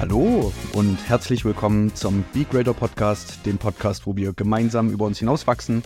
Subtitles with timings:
[0.00, 5.18] Hallo und herzlich willkommen zum Be Greater Podcast, dem Podcast, wo wir gemeinsam über uns
[5.18, 5.82] hinauswachsen.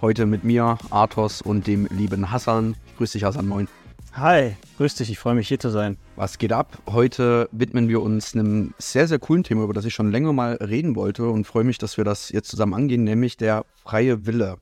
[0.00, 2.76] Heute mit mir, Arthos und dem lieben Hassan.
[2.96, 3.66] Grüß dich, Hassan, moin.
[4.12, 5.96] Hi, grüß dich, ich freue mich hier zu sein.
[6.14, 6.78] Was geht ab?
[6.86, 10.54] Heute widmen wir uns einem sehr, sehr coolen Thema, über das ich schon länger mal
[10.54, 14.58] reden wollte und freue mich, dass wir das jetzt zusammen angehen, nämlich der freie Wille.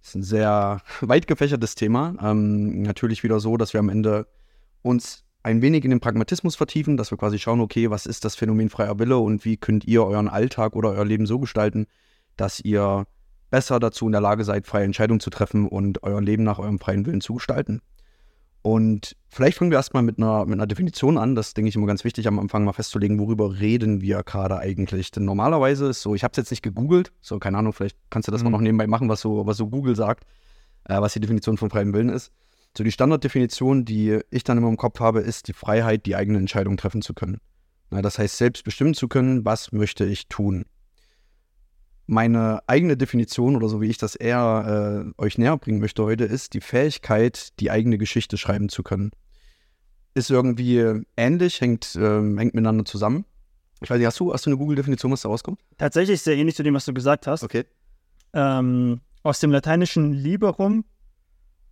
[0.00, 2.16] Das ist ein sehr weit gefächertes Thema.
[2.20, 4.26] Ähm, natürlich wieder so, dass wir am Ende
[4.82, 8.34] uns ein wenig in den Pragmatismus vertiefen, dass wir quasi schauen, okay, was ist das
[8.34, 11.86] Phänomen freier Wille und wie könnt ihr euren Alltag oder euer Leben so gestalten,
[12.36, 13.06] dass ihr
[13.48, 16.80] besser dazu in der Lage seid, freie Entscheidungen zu treffen und euer Leben nach eurem
[16.80, 17.80] freien Willen zu gestalten.
[18.62, 21.36] Und vielleicht fangen wir erstmal mit einer, mit einer Definition an.
[21.36, 25.12] Das denke ich immer ganz wichtig, am Anfang mal festzulegen, worüber reden wir gerade eigentlich.
[25.12, 28.26] Denn normalerweise ist so, ich habe es jetzt nicht gegoogelt, so keine Ahnung, vielleicht kannst
[28.26, 28.46] du das mhm.
[28.46, 30.24] mal noch nebenbei machen, was so, was so Google sagt,
[30.88, 32.32] äh, was die Definition von freiem Willen ist.
[32.76, 36.38] So die Standarddefinition, die ich dann immer im Kopf habe, ist die Freiheit, die eigene
[36.38, 37.40] Entscheidung treffen zu können.
[37.90, 40.66] Na, das heißt, selbst bestimmen zu können, was möchte ich tun.
[42.06, 46.24] Meine eigene Definition oder so wie ich das eher äh, euch näher bringen möchte heute,
[46.24, 49.10] ist die Fähigkeit, die eigene Geschichte schreiben zu können.
[50.14, 53.24] Ist irgendwie ähnlich, hängt, äh, hängt miteinander zusammen.
[53.80, 55.60] Ich weiß nicht, hast du, hast du eine Google-Definition, was da rauskommt?
[55.78, 57.42] Tatsächlich sehr ähnlich zu dem, was du gesagt hast.
[57.42, 57.64] Okay.
[58.34, 60.84] Ähm, aus dem lateinischen liberum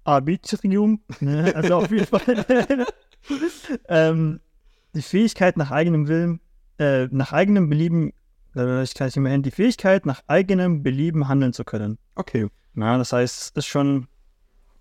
[0.05, 1.53] Arbitrium, ne?
[1.55, 2.87] also auf jeden Fall
[3.89, 4.41] ähm,
[4.95, 6.41] die Fähigkeit nach eigenem Willen,
[6.79, 8.13] äh, nach eigenem Belieben,
[8.55, 11.99] äh, ich kann es nicht mehr hin, die Fähigkeit nach eigenem Belieben handeln zu können.
[12.15, 12.49] Okay.
[12.77, 14.09] Ja, das heißt, es ist schon.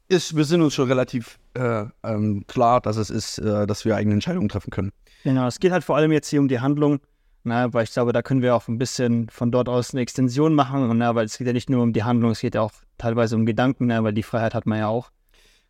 [0.09, 3.95] Ist, wir sind uns schon relativ äh, ähm, klar, dass es ist, äh, dass wir
[3.95, 4.91] eigene Entscheidungen treffen können.
[5.23, 6.99] Genau, es geht halt vor allem jetzt hier um die Handlung,
[7.43, 10.53] na, weil ich glaube, da können wir auch ein bisschen von dort aus eine Extension
[10.53, 12.73] machen, na, weil es geht ja nicht nur um die Handlung, es geht ja auch
[12.97, 15.11] teilweise um Gedanken, na, weil die Freiheit hat man ja auch.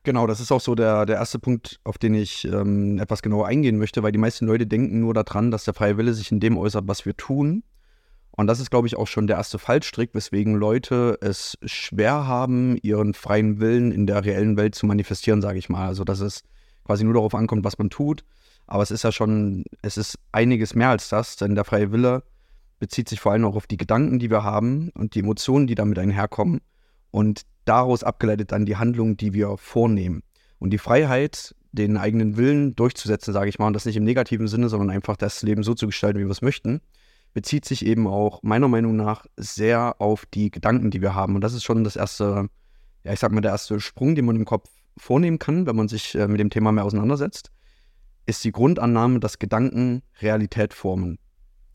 [0.04, 3.48] Genau, das ist auch so der, der erste Punkt, auf den ich ähm, etwas genauer
[3.48, 6.42] eingehen möchte, weil die meisten Leute denken nur daran, dass der freie Wille sich in
[6.42, 7.64] dem äußert, was wir tun.
[8.32, 12.78] Und das ist, glaube ich, auch schon der erste Fallstrick, weswegen Leute es schwer haben,
[12.82, 15.88] ihren freien Willen in der reellen Welt zu manifestieren, sage ich mal.
[15.88, 16.44] Also, dass es
[16.84, 18.26] quasi nur darauf ankommt, was man tut.
[18.68, 22.24] Aber es ist ja schon, es ist einiges mehr als das, denn der freie Wille
[22.80, 25.76] bezieht sich vor allem auch auf die Gedanken, die wir haben und die Emotionen, die
[25.76, 26.62] damit einherkommen.
[27.12, 30.24] Und daraus abgeleitet dann die Handlungen, die wir vornehmen.
[30.60, 34.48] Und die Freiheit, den eigenen Willen durchzusetzen, sage ich mal, und das nicht im negativen
[34.48, 36.82] Sinne, sondern einfach das Leben so zu gestalten, wie wir es möchten,
[37.34, 41.36] bezieht sich eben auch meiner Meinung nach sehr auf die Gedanken, die wir haben.
[41.36, 42.50] Und das ist schon das erste,
[43.04, 45.88] ja, ich sag mal, der erste Sprung, den man im Kopf vornehmen kann, wenn man
[45.88, 47.52] sich äh, mit dem Thema mehr auseinandersetzt,
[48.26, 51.20] ist die Grundannahme, dass Gedanken Realität formen.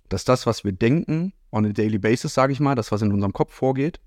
[0.08, 3.12] Dass das, was wir denken, on a daily basis, sage ich mal, das, was in
[3.12, 4.00] unserem Kopf vorgeht,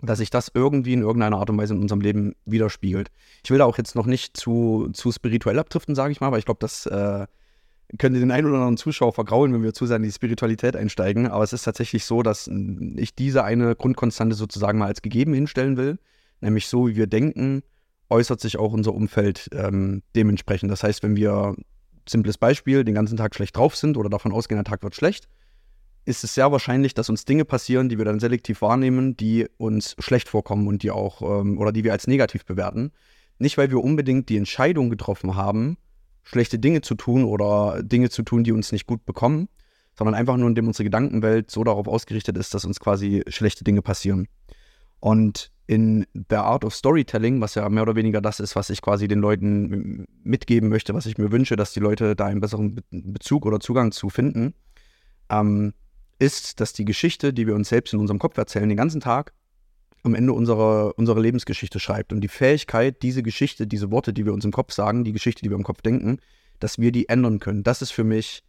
[0.00, 3.10] dass sich das irgendwie in irgendeiner Art und Weise in unserem Leben widerspiegelt.
[3.44, 6.38] Ich will da auch jetzt noch nicht zu, zu spirituell abdriften, sage ich mal, weil
[6.38, 7.26] ich glaube, das äh,
[7.98, 11.26] könnte den einen oder anderen Zuschauer vergraulen, wenn wir zu sehr in die Spiritualität einsteigen.
[11.26, 12.48] Aber es ist tatsächlich so, dass
[12.96, 15.98] ich diese eine Grundkonstante sozusagen mal als gegeben hinstellen will.
[16.40, 17.62] Nämlich so, wie wir denken,
[18.10, 20.70] äußert sich auch unser Umfeld ähm, dementsprechend.
[20.70, 21.56] Das heißt, wenn wir,
[22.08, 25.28] simples Beispiel, den ganzen Tag schlecht drauf sind oder davon ausgehen, der Tag wird schlecht,
[26.04, 29.94] ist es sehr wahrscheinlich, dass uns Dinge passieren, die wir dann selektiv wahrnehmen, die uns
[29.98, 32.92] schlecht vorkommen und die auch ähm, oder die wir als negativ bewerten.
[33.38, 35.76] Nicht, weil wir unbedingt die Entscheidung getroffen haben,
[36.22, 39.48] schlechte Dinge zu tun oder Dinge zu tun, die uns nicht gut bekommen,
[39.96, 43.82] sondern einfach nur, indem unsere Gedankenwelt so darauf ausgerichtet ist, dass uns quasi schlechte Dinge
[43.82, 44.28] passieren.
[45.00, 48.80] Und in der Art of Storytelling, was ja mehr oder weniger das ist, was ich
[48.80, 52.80] quasi den Leuten mitgeben möchte, was ich mir wünsche, dass die Leute da einen besseren
[52.90, 54.54] Bezug oder Zugang zu finden,
[55.28, 55.74] ähm,
[56.18, 59.34] ist, dass die Geschichte, die wir uns selbst in unserem Kopf erzählen, den ganzen Tag
[60.04, 62.14] am Ende unsere, unsere Lebensgeschichte schreibt.
[62.14, 65.42] Und die Fähigkeit, diese Geschichte, diese Worte, die wir uns im Kopf sagen, die Geschichte,
[65.42, 66.18] die wir im Kopf denken,
[66.60, 67.62] dass wir die ändern können.
[67.62, 68.42] Das ist für mich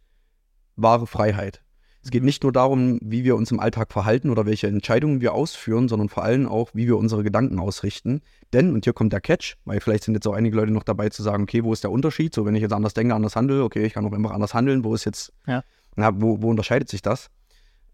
[0.76, 1.62] wahre Freiheit.
[2.02, 5.34] Es geht nicht nur darum, wie wir uns im Alltag verhalten oder welche Entscheidungen wir
[5.34, 8.22] ausführen, sondern vor allem auch, wie wir unsere Gedanken ausrichten.
[8.54, 11.10] Denn, und hier kommt der Catch, weil vielleicht sind jetzt auch einige Leute noch dabei
[11.10, 12.34] zu sagen, okay, wo ist der Unterschied?
[12.34, 14.82] So, wenn ich jetzt anders denke, anders handle, okay, ich kann auch einfach anders handeln,
[14.82, 15.62] wo ist jetzt, ja.
[15.96, 17.30] na, wo, wo unterscheidet sich das?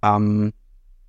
[0.03, 0.52] ähm,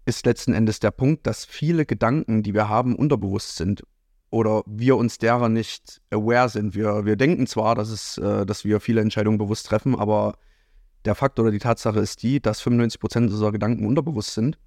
[0.06, 3.84] ist letzten Endes der Punkt, dass viele Gedanken, die wir haben, unterbewusst sind
[4.30, 6.76] oder wir uns derer nicht aware sind.
[6.76, 10.38] Wir, wir denken zwar, dass, es, äh, dass wir viele Entscheidungen bewusst treffen, aber
[11.08, 14.58] der Fakt oder die Tatsache ist die, dass 95 Prozent unserer Gedanken unterbewusst sind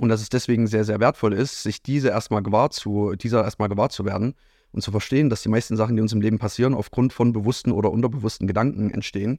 [0.00, 3.68] und dass es deswegen sehr, sehr wertvoll ist, sich diese erstmal gewahr zu, dieser erstmal
[3.68, 4.34] gewahr zu werden
[4.72, 7.72] und zu verstehen, dass die meisten Sachen, die uns im Leben passieren, aufgrund von bewussten
[7.72, 9.38] oder unterbewussten Gedanken entstehen,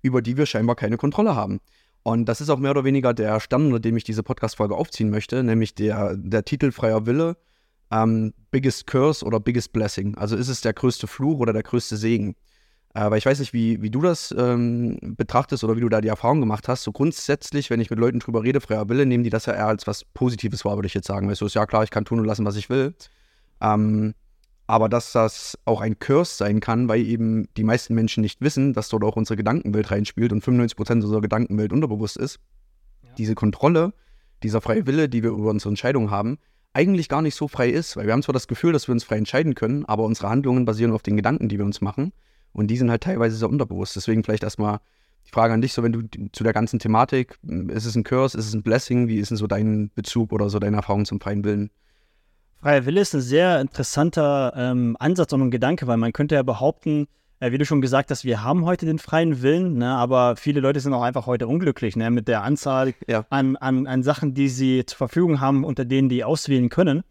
[0.00, 1.60] über die wir scheinbar keine Kontrolle haben.
[2.02, 5.10] Und das ist auch mehr oder weniger der Stand, unter dem ich diese Podcast-Folge aufziehen
[5.10, 7.36] möchte, nämlich der, der Titel Freier Wille,
[7.92, 10.16] ähm, Biggest Curse oder Biggest Blessing.
[10.16, 12.34] Also ist es der größte Fluch oder der größte Segen?
[12.94, 16.08] Aber ich weiß nicht, wie, wie du das ähm, betrachtest oder wie du da die
[16.08, 16.82] Erfahrung gemacht hast.
[16.82, 19.68] So grundsätzlich, wenn ich mit Leuten drüber rede, freier Wille, nehmen die das ja eher
[19.68, 21.28] als was Positives wahr, würde ich jetzt sagen.
[21.28, 22.94] Weißt du, ist ja klar, ich kann tun und lassen, was ich will.
[23.62, 24.14] Ähm,
[24.66, 28.74] aber dass das auch ein Curse sein kann, weil eben die meisten Menschen nicht wissen,
[28.74, 32.40] dass dort auch unsere Gedankenwelt reinspielt und 95% unserer Gedankenwelt unterbewusst ist.
[33.02, 33.10] Ja.
[33.16, 33.94] Diese Kontrolle,
[34.42, 36.38] dieser freie Wille, die wir über unsere Entscheidungen haben,
[36.74, 39.04] eigentlich gar nicht so frei ist, weil wir haben zwar das Gefühl, dass wir uns
[39.04, 42.12] frei entscheiden können, aber unsere Handlungen basieren auf den Gedanken, die wir uns machen.
[42.52, 43.96] Und die sind halt teilweise sehr unterbewusst.
[43.96, 44.80] Deswegen vielleicht erstmal
[45.26, 46.02] die Frage an dich, so wenn du
[46.32, 47.38] zu der ganzen Thematik,
[47.68, 50.50] ist es ein Curse, ist es ein Blessing, wie ist denn so dein Bezug oder
[50.50, 51.70] so deine Erfahrung zum freien Willen?
[52.60, 56.44] Freier Wille ist ein sehr interessanter ähm, Ansatz und ein Gedanke, weil man könnte ja
[56.44, 57.08] behaupten,
[57.40, 60.60] äh, wie du schon gesagt hast, wir haben heute den freien Willen, ne, aber viele
[60.60, 63.26] Leute sind auch einfach heute unglücklich ne, mit der Anzahl ja.
[63.30, 67.02] an, an, an Sachen, die sie zur Verfügung haben, unter denen die auswählen können.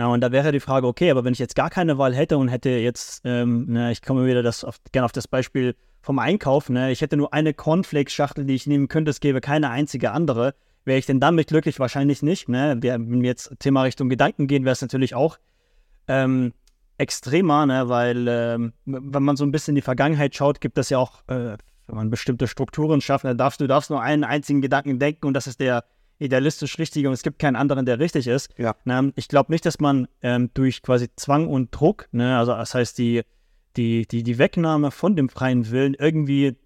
[0.00, 2.38] Na, und da wäre die Frage, okay, aber wenn ich jetzt gar keine Wahl hätte
[2.38, 6.18] und hätte jetzt, ähm, ne, ich komme wieder das auf, gerne auf das Beispiel vom
[6.18, 10.12] Einkauf, ne, ich hätte nur eine Cornflakes-Schachtel, die ich nehmen könnte, es gäbe keine einzige
[10.12, 10.54] andere.
[10.86, 11.78] Wäre ich denn damit glücklich?
[11.80, 12.48] Wahrscheinlich nicht.
[12.48, 12.78] Ne?
[12.80, 15.36] Wenn wir jetzt Thema Richtung Gedanken gehen, wäre es natürlich auch
[16.08, 16.54] ähm,
[16.96, 17.90] extremer, ne?
[17.90, 21.20] weil ähm, wenn man so ein bisschen in die Vergangenheit schaut, gibt es ja auch,
[21.26, 21.58] äh,
[21.88, 25.34] wenn man bestimmte Strukturen schafft, dann darfst du darfst nur einen einzigen Gedanken denken und
[25.34, 25.84] das ist der
[26.20, 28.50] idealistisch richtige und es gibt keinen anderen, der richtig ist.
[28.56, 28.76] Ja.
[28.84, 29.12] Ne?
[29.16, 32.38] Ich glaube nicht, dass man ähm, durch quasi Zwang und Druck, ne?
[32.38, 33.22] also das heißt die,
[33.76, 36.56] die, die, die Wegnahme von dem freien Willen irgendwie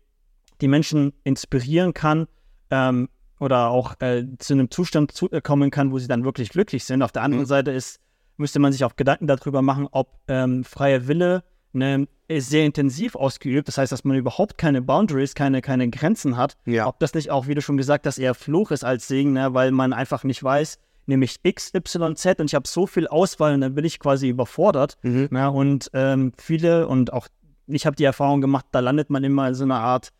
[0.60, 2.26] die Menschen inspirieren kann
[2.70, 3.08] ähm,
[3.38, 6.84] oder auch äh, zu einem Zustand zu, äh, kommen kann, wo sie dann wirklich glücklich
[6.84, 7.02] sind.
[7.02, 7.48] Auf der anderen mhm.
[7.48, 8.00] Seite ist,
[8.36, 13.68] müsste man sich auch Gedanken darüber machen, ob ähm, freier Wille ne, sehr intensiv ausgeübt.
[13.68, 16.56] Das heißt, dass man überhaupt keine Boundaries, keine, keine Grenzen hat.
[16.64, 16.86] Ja.
[16.86, 19.54] Ob das nicht auch, wie du schon gesagt hast, eher Fluch ist als Segen, ne?
[19.54, 23.54] weil man einfach nicht weiß, nämlich X, Y, Z und ich habe so viel Auswahl
[23.54, 24.96] und dann bin ich quasi überfordert.
[25.02, 25.28] Mhm.
[25.30, 25.50] Ne?
[25.50, 27.28] Und ähm, viele und auch
[27.66, 30.10] ich habe die Erfahrung gemacht, da landet man immer in so einer Art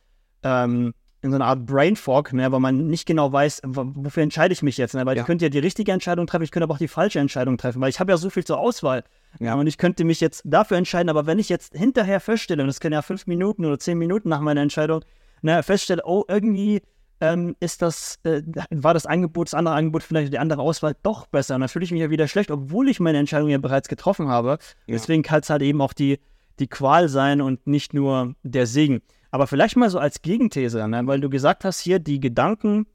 [0.43, 0.95] ähm,
[1.25, 4.63] in so einer Art Brain Fog, ne, weil man nicht genau weiß, wofür entscheide ich
[4.63, 4.95] mich jetzt.
[4.95, 5.07] Ne?
[5.07, 5.23] Weil ja.
[5.23, 7.81] ich könnte ja die richtige Entscheidung treffen, ich könnte aber auch die falsche Entscheidung treffen,
[7.81, 9.05] weil ich habe ja so viel zur Auswahl.
[9.41, 12.67] Ja, und ich könnte mich jetzt dafür entscheiden, aber wenn ich jetzt hinterher feststelle, und
[12.67, 15.03] das können ja fünf Minuten oder zehn Minuten nach meiner Entscheidung,
[15.41, 16.83] ne, feststelle, oh, irgendwie
[17.23, 21.27] ähm, ist das, äh, war das Angebot, das andere Angebot, vielleicht die andere Auswahl doch
[21.27, 21.55] besser.
[21.55, 24.29] Und dann fühle ich mich ja wieder schlecht, obwohl ich meine Entscheidung ja bereits getroffen
[24.29, 24.59] habe.
[24.87, 24.95] Ja.
[24.95, 26.21] Deswegen kann es halt eben auch die,
[26.59, 29.01] die Qual sein und nicht nur der Segen.
[29.35, 31.09] Aber vielleicht mal so als Gegenthese, ne?
[31.09, 32.87] weil du gesagt hast hier, die Gedanken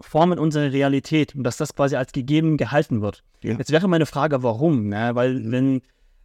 [0.00, 3.22] formen unsere Realität und dass das quasi als gegeben gehalten wird.
[3.44, 3.54] Ja.
[3.56, 4.88] Jetzt wäre meine Frage, warum?
[4.88, 5.10] Ne?
[5.14, 5.82] Weil wenn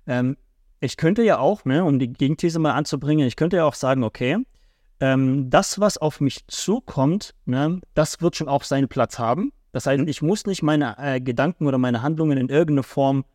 [0.08, 0.36] ähm,
[0.80, 4.04] ich könnte ja auch, ne, um die Gegenthese mal anzubringen, ich könnte ja auch sagen,
[4.04, 4.40] okay,
[5.00, 9.54] ähm, das, was auf mich zukommt, ne, das wird schon auch seinen Platz haben.
[9.74, 10.08] Das heißt, mhm.
[10.08, 13.26] ich muss nicht meine äh, Gedanken oder meine Handlungen in irgendeine Form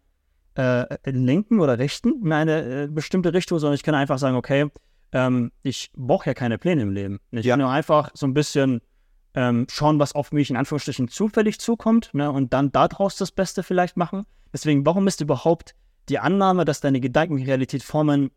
[0.57, 4.69] äh, lenken oder richten in eine äh, bestimmte Richtung, sondern ich kann einfach sagen, okay,
[5.13, 7.21] ähm, ich brauche ja keine Pläne im Leben.
[7.31, 7.53] Ich ja.
[7.53, 8.81] kann nur einfach so ein bisschen
[9.35, 13.63] ähm, schauen, was auf mich in Anführungsstrichen zufällig zukommt ne, und dann daraus das Beste
[13.63, 14.27] vielleicht machen.
[14.53, 15.75] Deswegen, warum ist überhaupt
[16.09, 18.31] die Annahme, dass deine Gedanken Realität formen,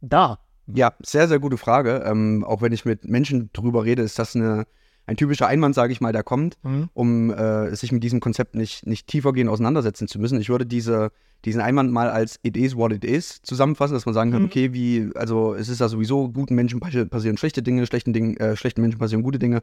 [0.00, 0.40] da?
[0.66, 2.04] Ja, sehr, sehr gute Frage.
[2.06, 4.66] Ähm, auch wenn ich mit Menschen drüber rede, ist das eine
[5.06, 6.88] ein typischer Einwand, sage ich mal, der kommt, mhm.
[6.94, 10.40] um äh, sich mit diesem Konzept nicht, nicht tiefergehend auseinandersetzen zu müssen.
[10.40, 11.10] Ich würde diese,
[11.44, 14.48] diesen Einwand mal als It is what it is zusammenfassen, dass man sagen kann, mhm.
[14.48, 18.56] okay, wie, also es ist ja sowieso, guten Menschen passieren schlechte Dinge, schlechten, Dingen, äh,
[18.56, 19.62] schlechten Menschen passieren gute Dinge.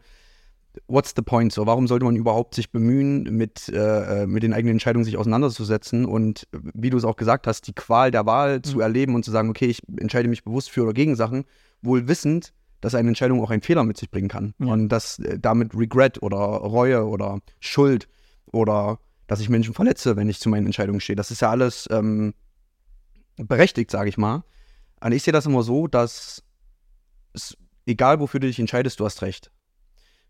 [0.88, 1.52] What's the point?
[1.52, 5.18] So, warum sollte man überhaupt sich bemühen, mit, äh, äh mit den eigenen Entscheidungen sich
[5.18, 8.64] auseinanderzusetzen und wie du es auch gesagt hast, die Qual der Wahl mhm.
[8.64, 11.44] zu erleben und zu sagen, okay, ich entscheide mich bewusst für oder gegen Sachen,
[11.82, 14.54] wohl wissend, dass eine Entscheidung auch einen Fehler mit sich bringen kann.
[14.60, 14.68] Ja.
[14.68, 18.08] Und dass äh, damit Regret oder Reue oder Schuld
[18.48, 21.16] oder dass ich Menschen verletze, wenn ich zu meinen Entscheidungen stehe.
[21.16, 22.34] Das ist ja alles ähm,
[23.38, 24.44] berechtigt, sage ich mal.
[25.00, 26.44] Und ich sehe das immer so, dass
[27.34, 29.52] es, egal wofür du dich entscheidest, du hast recht.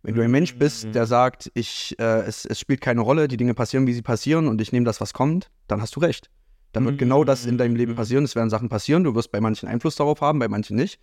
[0.04, 1.08] Wenn du ein Mensch bist, der mhm.
[1.08, 4.60] sagt, ich, äh, es, es spielt keine Rolle, die Dinge passieren, wie sie passieren und
[4.60, 6.30] ich nehme das, was kommt, dann hast du recht.
[6.72, 7.98] Dann wird genau das in deinem Leben mhm.
[7.98, 8.24] passieren.
[8.24, 11.00] Es werden Sachen passieren, du wirst bei manchen Einfluss darauf haben, bei manchen nicht.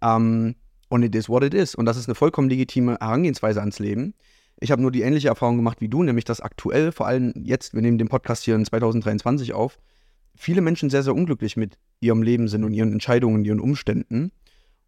[0.00, 0.54] Ähm,
[0.88, 1.74] und it is what it is.
[1.74, 4.14] Und das ist eine vollkommen legitime Herangehensweise ans Leben.
[4.60, 7.74] Ich habe nur die ähnliche Erfahrung gemacht wie du, nämlich dass aktuell, vor allem jetzt,
[7.74, 9.78] wir nehmen den Podcast hier in 2023 auf,
[10.34, 14.32] viele Menschen sehr, sehr unglücklich mit ihrem Leben sind und ihren Entscheidungen, ihren Umständen.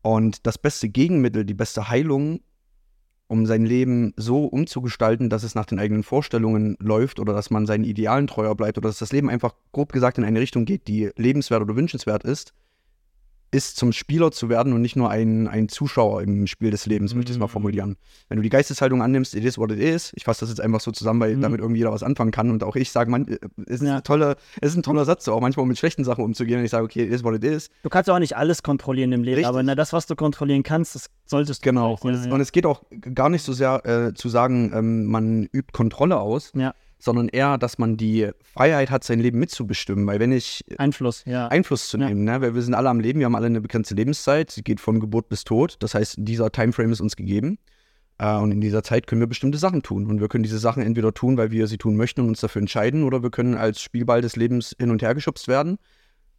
[0.02, 2.40] Und das beste Gegenmittel, die beste Heilung,
[3.26, 7.64] um sein Leben so umzugestalten, dass es nach den eigenen Vorstellungen läuft oder dass man
[7.64, 10.88] seinen Idealen treuer bleibt oder dass das Leben einfach grob gesagt in eine Richtung geht,
[10.88, 12.52] die lebenswert oder wünschenswert ist,
[13.52, 17.14] ist, zum Spieler zu werden und nicht nur ein, ein Zuschauer im Spiel des Lebens,
[17.14, 17.50] möchte ich es mal Mhm.
[17.50, 17.96] formulieren.
[18.28, 20.80] Wenn du die Geisteshaltung annimmst, it is what it is, ich fasse das jetzt einfach
[20.80, 21.40] so zusammen, weil Mhm.
[21.40, 24.00] damit irgendwie jeder was anfangen kann und auch ich sage, man, äh, es ist, Ja.
[24.02, 26.64] tolle, es ist ein toller Satz, so auch manchmal um mit schlechten Sachen umzugehen und
[26.64, 27.70] ich sage, okay, it is what it is.
[27.82, 29.48] Du kannst auch nicht alles kontrollieren im Leben, Richtig.
[29.48, 31.70] aber na, das, was du kontrollieren kannst, das solltest du.
[31.70, 31.98] Genau.
[32.00, 32.32] Und, ja, es, ja.
[32.32, 32.82] und es geht auch
[33.14, 36.74] gar nicht so sehr äh, zu sagen, ähm, man übt Kontrolle aus, Ja.
[37.00, 40.06] Sondern eher, dass man die Freiheit hat, sein Leben mitzubestimmen.
[40.06, 41.48] Weil wenn ich Einfluss, ja.
[41.48, 42.08] Einfluss zu Ja.
[42.08, 42.40] nehmen, ne?
[42.40, 45.00] weil wir sind alle am Leben, wir haben alle eine begrenzte Lebenszeit, sie geht von
[45.00, 45.76] Geburt bis Tod.
[45.80, 47.58] Das heißt, dieser Timeframe ist uns gegeben.
[48.18, 50.06] Äh, und in dieser Zeit können wir bestimmte Sachen tun.
[50.06, 52.60] Und wir können diese Sachen entweder tun, weil wir sie tun möchten und uns dafür
[52.60, 55.78] entscheiden, oder wir können als Spielball des Lebens hin und her geschubst werden.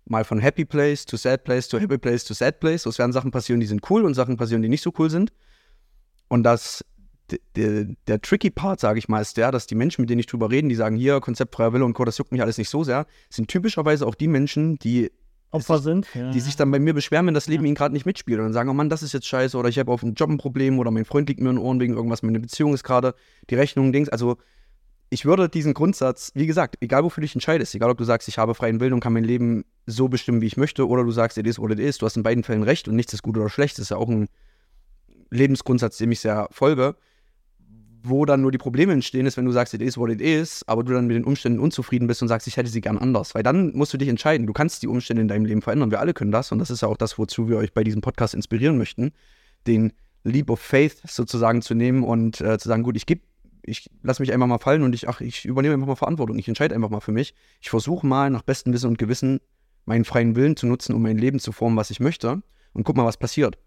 [0.06, 2.86] Mal von Happy Place to Sad Place to Happy Place to Sad Place.
[2.86, 5.32] Es werden Sachen passieren, die sind cool und Sachen passieren, die nicht so cool sind.
[6.28, 6.86] Und das,
[7.32, 10.20] d- d- der tricky Part, sage ich mal, ist der, dass die Menschen, mit denen
[10.20, 12.58] ich drüber rede, die sagen, hier, Konzept freier Wille und Co., das juckt mich alles
[12.58, 15.12] nicht so sehr, sind typischerweise auch die Menschen, die
[15.54, 16.08] Opfer sind.
[16.14, 16.32] Ja.
[16.32, 18.54] die sich dann bei mir beschweren, wenn das Leben ihnen gerade nicht mitspielt und dann
[18.54, 20.80] sagen, oh Mann, das ist jetzt scheiße oder ich habe auf dem Job ein Problem
[20.80, 23.16] oder mein Freund liegt mir in den Ohren wegen irgendwas, meine Beziehung ist gerade,
[23.50, 24.08] die Rechnung, Dings.
[24.08, 24.38] Also
[25.10, 28.30] ich würde diesen Grundsatz, wie gesagt, egal wofür du dich entscheidest, egal ob du sagst,
[28.30, 31.12] ich habe freien Willen und kann mein Leben so bestimmen, wie ich möchte, oder du
[31.12, 33.22] sagst, it is what it is, du hast in beiden Fällen recht und nichts ist
[33.22, 34.30] gut oder schlecht, das ist ja auch ein
[35.32, 36.96] Lebensgrundsatz, dem ich sehr folge.
[38.04, 40.64] Wo dann nur die Probleme entstehen, ist, wenn du sagst, it is what it is,
[40.68, 43.36] aber du dann mit den Umständen unzufrieden bist und sagst, ich hätte sie gern anders.
[43.36, 44.48] Weil dann musst du dich entscheiden.
[44.48, 45.92] Du kannst die Umstände in deinem Leben verändern.
[45.92, 46.52] Wir alle können das.
[46.52, 49.12] Und das ist ja auch das, wozu wir euch bei diesem Podcast inspirieren möchten.
[49.68, 49.94] Den
[50.24, 53.22] Leap of Faith sozusagen zu nehmen und äh, zu sagen, gut, ich gebe,
[53.64, 56.38] ich lasse mich einfach mal fallen und ich, ach, ich übernehme einfach mal Verantwortung.
[56.40, 57.36] Ich entscheide einfach mal für mich.
[57.62, 59.40] Ich versuche mal nach bestem Wissen und Gewissen
[59.86, 62.42] meinen freien Willen zu nutzen, um mein Leben zu formen, was ich möchte.
[62.74, 63.58] Und guck mal, was passiert.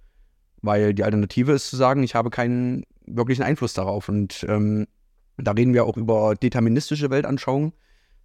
[0.65, 4.09] Weil die Alternative ist zu sagen, ich habe keinen wirklichen Einfluss darauf.
[4.09, 4.87] Und ähm,
[5.37, 7.73] da reden wir auch über deterministische Weltanschauungen.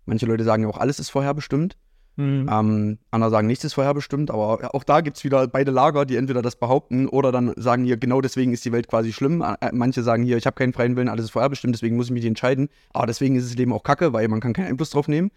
[0.06, 1.76] Manche Leute sagen ja auch, alles ist vorherbestimmt.
[2.16, 2.50] Mhm.
[2.50, 4.32] Ähm, andere sagen, nichts ist vorherbestimmt.
[4.32, 7.84] Aber auch da gibt es wieder beide Lager, die entweder das behaupten oder dann sagen
[7.84, 9.44] hier, genau deswegen ist die Welt quasi schlimm.
[9.74, 12.26] Manche sagen hier, ich habe keinen freien Willen, alles ist vorherbestimmt, deswegen muss ich mich
[12.26, 12.70] entscheiden.
[12.94, 15.32] Aber deswegen ist das Leben auch kacke, weil man kann keinen Einfluss drauf nehmen.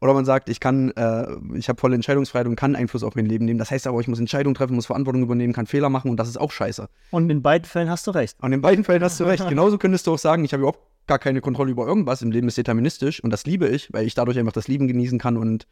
[0.00, 1.26] Oder man sagt, ich kann, äh,
[1.56, 3.58] ich habe volle Entscheidungsfreiheit und kann Einfluss auf mein Leben nehmen.
[3.58, 6.28] Das heißt aber, ich muss Entscheidungen treffen, muss Verantwortung übernehmen, kann Fehler machen und das
[6.28, 6.88] ist auch scheiße.
[7.10, 8.36] Und in beiden Fällen hast du recht.
[8.40, 9.46] Und in beiden Fällen hast du recht.
[9.48, 12.22] Genauso könntest du auch sagen, ich habe überhaupt gar keine Kontrolle über irgendwas.
[12.22, 15.18] Im Leben ist deterministisch und das liebe ich, weil ich dadurch einfach das Leben genießen
[15.18, 15.66] kann und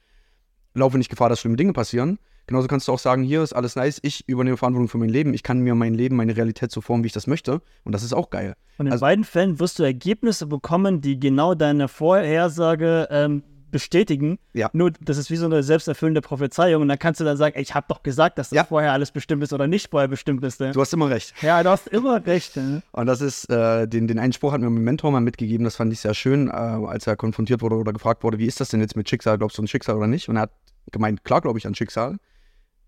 [0.74, 2.18] laufe nicht Gefahr, dass schlimme Dinge passieren.
[2.48, 5.34] Genauso kannst du auch sagen, hier ist alles nice, ich übernehme Verantwortung für mein Leben,
[5.34, 7.60] ich kann mir mein Leben, meine Realität so formen, wie ich das möchte.
[7.84, 8.54] Und das ist auch geil.
[8.78, 13.42] Und in Also- beiden Fällen wirst du Ergebnisse bekommen, die genau deine Vorhersage ähm,
[13.76, 14.38] bestätigen.
[14.54, 14.70] Ja.
[14.72, 16.80] Nur, das ist wie so eine selbsterfüllende Prophezeiung.
[16.80, 18.64] Und dann kannst du dann sagen, ey, ich habe doch gesagt, dass das Ja.
[18.64, 20.60] vorher alles bestimmt ist oder nicht vorher bestimmt ist.
[20.60, 20.72] Ne?
[20.72, 21.34] Du hast immer recht.
[21.42, 22.56] Ja, du hast immer recht.
[22.56, 22.82] Ne?
[22.92, 25.76] Und das ist, äh, den, den einen Spruch hat mir mein Mentor mal mitgegeben, das
[25.76, 28.70] fand ich sehr schön, äh, als er konfrontiert wurde oder gefragt wurde, wie ist das
[28.70, 30.30] denn jetzt mit Schicksal, glaubst du an Schicksal oder nicht?
[30.30, 30.52] Und er hat
[30.90, 32.16] gemeint, klar glaube ich an Schicksal.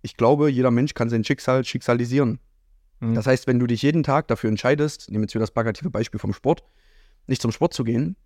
[0.00, 2.38] Ich glaube, jeder Mensch kann sein Schicksal schicksalisieren.
[3.00, 3.14] Mhm.
[3.14, 5.90] Das heißt, wenn du dich jeden Tag dafür entscheidest, nehmen wir jetzt wieder das plakative
[5.90, 6.62] Beispiel vom Sport,
[7.26, 8.16] nicht zum Sport zu gehen,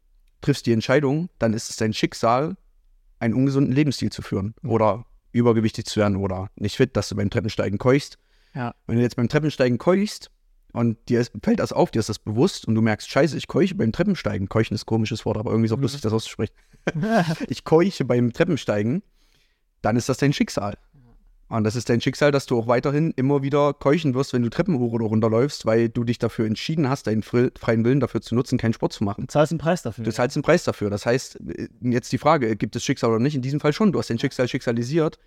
[0.42, 2.56] triffst die Entscheidung, dann ist es dein Schicksal,
[3.18, 7.30] einen ungesunden Lebensstil zu führen oder übergewichtig zu werden oder nicht fit, dass du beim
[7.30, 8.18] Treppensteigen keuchst.
[8.54, 8.74] Ja.
[8.86, 10.30] Wenn du jetzt beim Treppensteigen keuchst
[10.72, 13.74] und dir fällt das auf, dir ist das bewusst und du merkst, scheiße, ich keuche
[13.74, 14.48] beim Treppensteigen.
[14.48, 15.82] Keuchen ist ein komisches Wort, aber irgendwie ist auch Mhm.
[15.82, 16.54] lustig, das auszusprechen.
[17.48, 19.02] ich keuche beim Treppensteigen,
[19.80, 20.76] dann ist das dein Schicksal.
[21.56, 24.48] Und das ist dein Schicksal, dass du auch weiterhin immer wieder keuchen wirst, wenn du
[24.48, 28.22] Treppen hoch oder runter läufst, weil du dich dafür entschieden hast, deinen freien Willen dafür
[28.22, 29.22] zu nutzen, keinen Sport zu machen.
[29.22, 30.04] Du zahlst einen Preis dafür.
[30.04, 30.88] Du zahlst einen Preis dafür.
[30.88, 33.34] Das heißt, äh, jetzt die Frage, gibt es Schicksal oder nicht?
[33.34, 33.92] In diesem Fall schon.
[33.92, 35.18] Du hast dein Schicksal schicksalisiert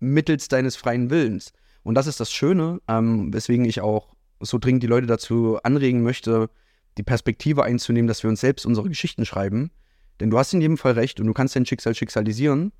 [0.00, 1.52] mittels deines freien Willens.
[1.82, 6.02] Und das ist das Schöne, ähm, weswegen ich auch so dringend die Leute dazu anregen
[6.02, 6.50] möchte,
[6.98, 9.70] die Perspektive einzunehmen, dass wir uns selbst unsere Geschichten schreiben.
[10.18, 12.72] Denn du hast in jedem Fall recht und du kannst dein Schicksal schicksalisieren.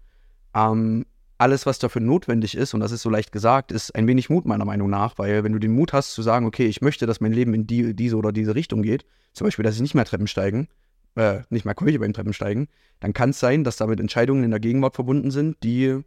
[0.55, 1.07] Ähm,
[1.41, 4.45] alles, was dafür notwendig ist, und das ist so leicht gesagt, ist ein wenig Mut
[4.45, 7.21] meiner Meinung nach, weil wenn du den Mut hast zu sagen, okay, ich möchte, dass
[7.21, 10.05] mein Leben in die, diese oder diese Richtung geht, zum Beispiel, dass ich nicht mehr
[10.05, 10.69] Treppen steigen,
[11.17, 12.69] äh, nicht mehr Keuche beim Treppensteigen,
[13.01, 16.01] dann kann es sein, dass damit Entscheidungen in der Gegenwart verbunden sind, die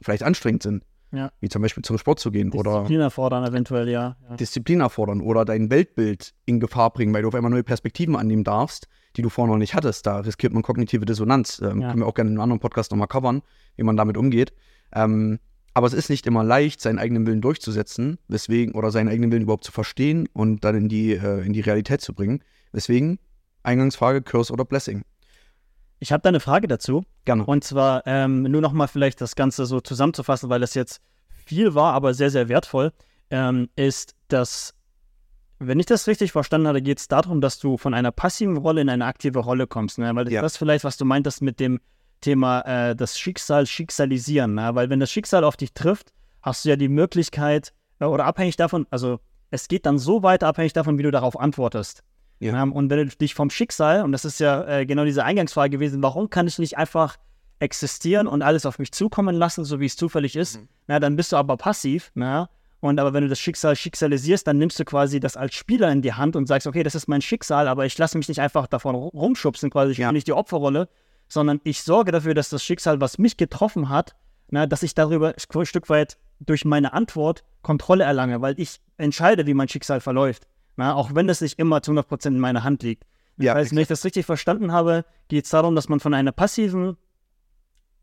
[0.00, 0.84] vielleicht anstrengend sind.
[1.12, 1.30] Ja.
[1.40, 4.16] Wie zum Beispiel zum Sport zu gehen oder Disziplin erfordern eventuell, ja.
[4.28, 4.36] ja.
[4.36, 8.44] Disziplin erfordern oder dein Weltbild in Gefahr bringen, weil du auf einmal neue Perspektiven annehmen
[8.44, 10.06] darfst, die du vorher noch nicht hattest.
[10.06, 11.60] Da riskiert man kognitive Dissonanz.
[11.60, 11.88] Ähm, Ja.
[11.90, 13.42] Können wir auch gerne in einem anderen Podcast nochmal covern,
[13.76, 14.52] wie man damit umgeht.
[14.96, 15.38] Ähm,
[15.74, 19.42] aber es ist nicht immer leicht, seinen eigenen Willen durchzusetzen, weswegen, oder seinen eigenen Willen
[19.42, 22.42] überhaupt zu verstehen und dann in die, äh, in die Realität zu bringen.
[22.72, 23.18] Deswegen,
[23.62, 25.02] Eingangsfrage, Curse oder Blessing?
[25.98, 27.04] Ich habe da eine Frage dazu.
[27.26, 27.44] Gerne.
[27.44, 31.92] Und zwar ähm, nur nochmal vielleicht das Ganze so zusammenzufassen, weil das jetzt viel war,
[31.92, 32.92] aber sehr, sehr wertvoll,
[33.30, 34.74] ähm, ist, dass,
[35.58, 38.80] wenn ich das richtig verstanden habe, geht es darum, dass du von einer passiven Rolle
[38.80, 39.98] in eine aktive Rolle kommst.
[39.98, 40.14] Ne?
[40.14, 40.42] Weil Ja.
[40.42, 41.80] das vielleicht, was du meintest mit dem
[42.26, 44.54] Thema äh, das Schicksal, Schicksalisieren.
[44.54, 44.70] Ne?
[44.74, 48.56] Weil wenn das Schicksal auf dich trifft, hast du ja die Möglichkeit, äh, oder abhängig
[48.56, 49.20] davon, also
[49.52, 52.02] es geht dann so weit abhängig davon, wie du darauf antwortest.
[52.40, 52.60] Ja.
[52.62, 55.70] Ähm, und wenn du dich vom Schicksal, und das ist ja äh, genau diese Eingangsfrage
[55.70, 57.16] gewesen, warum kann ich nicht einfach
[57.60, 60.68] existieren und alles auf mich zukommen lassen, so wie es zufällig ist, Mhm.
[60.88, 62.48] na, dann bist du aber passiv, na,
[62.80, 66.02] und aber wenn du das Schicksal schicksalisierst, dann nimmst du quasi das als Spieler in
[66.02, 68.66] die Hand und sagst, okay, das ist mein Schicksal, aber ich lasse mich nicht einfach
[68.66, 70.08] davon ru- rumschubsen, quasi, ich Ja.
[70.08, 70.88] bin nicht die Opferrolle,
[71.28, 74.14] sondern ich sorge dafür, dass das Schicksal, was mich getroffen hat,
[74.48, 79.46] na, dass ich darüber ein Stück weit durch meine Antwort Kontrolle erlange, weil ich entscheide,
[79.46, 80.46] wie mein Schicksal verläuft.
[80.76, 83.04] Na, auch wenn das nicht immer zu 100% in meiner Hand liegt.
[83.38, 86.96] Ja, wenn ich das richtig verstanden habe, geht es darum, dass man von einer passiven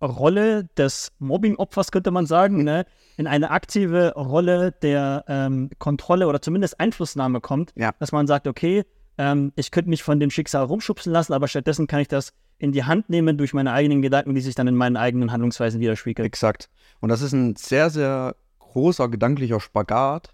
[0.01, 2.85] Rolle des Mobbing-Opfers, könnte man sagen, ne,
[3.17, 7.71] in eine aktive Rolle der ähm, Kontrolle oder zumindest Einflussnahme kommt.
[7.75, 7.93] Ja.
[7.99, 8.83] Dass man sagt, okay,
[9.17, 12.71] ähm, ich könnte mich von dem Schicksal rumschubsen lassen, aber stattdessen kann ich das in
[12.71, 16.25] die Hand nehmen durch meine eigenen Gedanken, die sich dann in meinen eigenen Handlungsweisen widerspiegeln.
[16.25, 16.69] Exakt.
[17.01, 20.29] Und das ist ein sehr, sehr großer gedanklicher Spagat,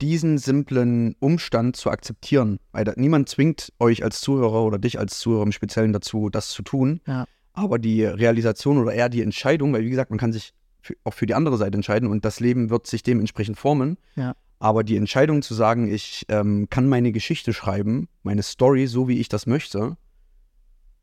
[0.00, 2.60] diesen simplen Umstand zu akzeptieren.
[2.70, 6.50] Weil da, niemand zwingt euch als Zuhörer oder dich als Zuhörer im Speziellen dazu, das
[6.50, 7.00] zu tun.
[7.08, 7.26] Ja.
[7.54, 11.14] Aber die Realisation oder eher die Entscheidung, weil wie gesagt, man kann sich für, auch
[11.14, 13.98] für die andere Seite entscheiden und das Leben wird sich dementsprechend formen.
[14.14, 14.36] Ja.
[14.60, 19.18] Aber die Entscheidung zu sagen, ich ähm, kann meine Geschichte schreiben, meine Story, so wie
[19.18, 19.96] ich das möchte,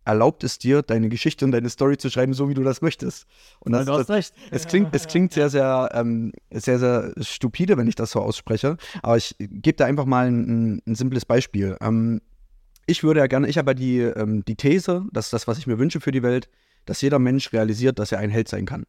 [0.05, 3.25] erlaubt es dir, deine Geschichte und deine Story zu schreiben, so wie du das möchtest.
[3.59, 4.33] Und das, du hast das, recht.
[4.51, 8.77] es klingt, es klingt sehr, sehr, ähm, sehr, sehr stupide, wenn ich das so ausspreche.
[9.01, 11.77] Aber ich gebe da einfach mal ein, ein simples Beispiel.
[11.81, 12.21] Ähm,
[12.85, 15.67] ich würde ja gerne, ich habe ja die, ähm, die These, dass das, was ich
[15.67, 16.49] mir wünsche für die Welt,
[16.85, 18.83] dass jeder Mensch realisiert, dass er ein Held sein kann.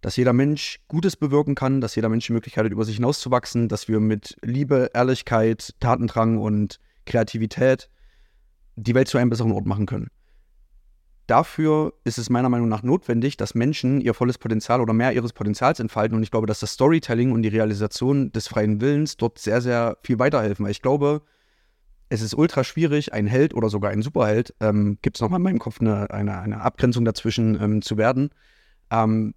[0.00, 3.68] Dass jeder Mensch Gutes bewirken kann, dass jeder Mensch die Möglichkeit hat, über sich hinauszuwachsen,
[3.68, 7.88] dass wir mit Liebe, Ehrlichkeit, Tatendrang und Kreativität
[8.76, 10.08] die Welt zu einem besseren Ort machen können.
[11.26, 15.32] Dafür ist es meiner Meinung nach notwendig, dass Menschen ihr volles Potenzial oder mehr ihres
[15.32, 16.16] Potenzials entfalten.
[16.16, 19.96] Und ich glaube, dass das Storytelling und die Realisation des freien Willens dort sehr, sehr
[20.02, 20.64] viel weiterhelfen.
[20.64, 21.22] Weil ich glaube,
[22.10, 25.44] es ist ultra schwierig, ein Held oder sogar ein Superheld, ähm, gibt es nochmal in
[25.44, 28.30] meinem Kopf eine, eine, eine Abgrenzung dazwischen ähm, zu werden.
[28.90, 29.34] Ähm,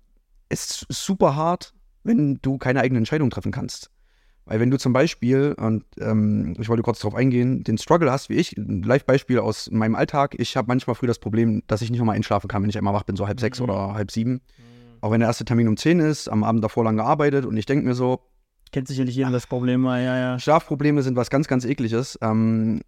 [0.50, 3.90] es ist super hart, wenn du keine eigene Entscheidung treffen kannst.
[4.48, 8.29] Weil wenn du zum Beispiel, und ähm, ich wollte kurz darauf eingehen, den Struggle hast
[8.29, 11.92] wie ich, ein Live-Beispiel aus meinem Alltag, ich habe manchmal früh das Problem, dass ich
[11.92, 13.64] nicht nochmal einschlafen kann, wenn ich einmal wach bin, so halb sechs Mhm.
[13.66, 14.42] oder halb sieben.
[15.01, 17.66] Auch wenn der erste Termin um zehn ist, am Abend davor lang gearbeitet und ich
[17.66, 18.22] denke mir so,
[18.72, 20.40] Kennt sicherlich jeder das Problem, ja, ja.
[20.40, 22.20] Schlafprobleme sind was ganz, ganz ekliges.
[22.22, 22.81] Ähm,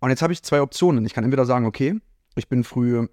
[0.00, 1.06] und jetzt habe ich zwei Optionen.
[1.06, 1.98] Ich kann entweder sagen, okay,
[2.36, 3.06] ich bin früh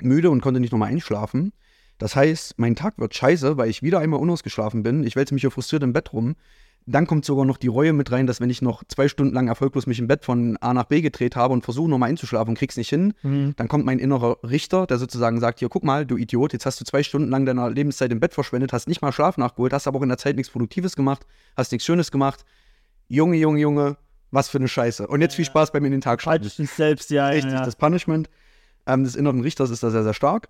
[0.00, 1.52] müde und konnte nicht nochmal einschlafen.
[1.98, 5.04] Das heißt, mein Tag wird scheiße, weil ich wieder einmal unausgeschlafen bin.
[5.04, 6.34] Ich wälze mich hier frustriert im Bett rum.
[6.86, 9.46] Dann kommt sogar noch die Reue mit rein, dass wenn ich noch zwei Stunden lang
[9.46, 12.58] erfolglos mich im Bett von A nach B gedreht habe und versuche nochmal einzuschlafen und
[12.58, 13.54] krieg's nicht hin, Mhm.
[13.56, 16.80] dann kommt mein innerer Richter, der sozusagen sagt, hier, guck mal, du Idiot, jetzt hast
[16.80, 19.86] du zwei Stunden lang deiner Lebenszeit im Bett verschwendet, hast nicht mal Schlaf nachgeholt, hast
[19.86, 21.24] aber auch in der Zeit nichts Produktives gemacht,
[21.56, 22.44] hast nichts Schönes gemacht.
[23.06, 23.96] Junge, Junge, Junge,
[24.32, 25.06] was für eine Scheiße.
[25.06, 26.20] Und jetzt viel Spaß beim in den Tag
[26.58, 27.64] dich selbst, ja, ja, Richtig, ja.
[27.64, 28.28] das Punishment
[28.86, 30.48] ähm, des inneren Richters ist da sehr, sehr stark.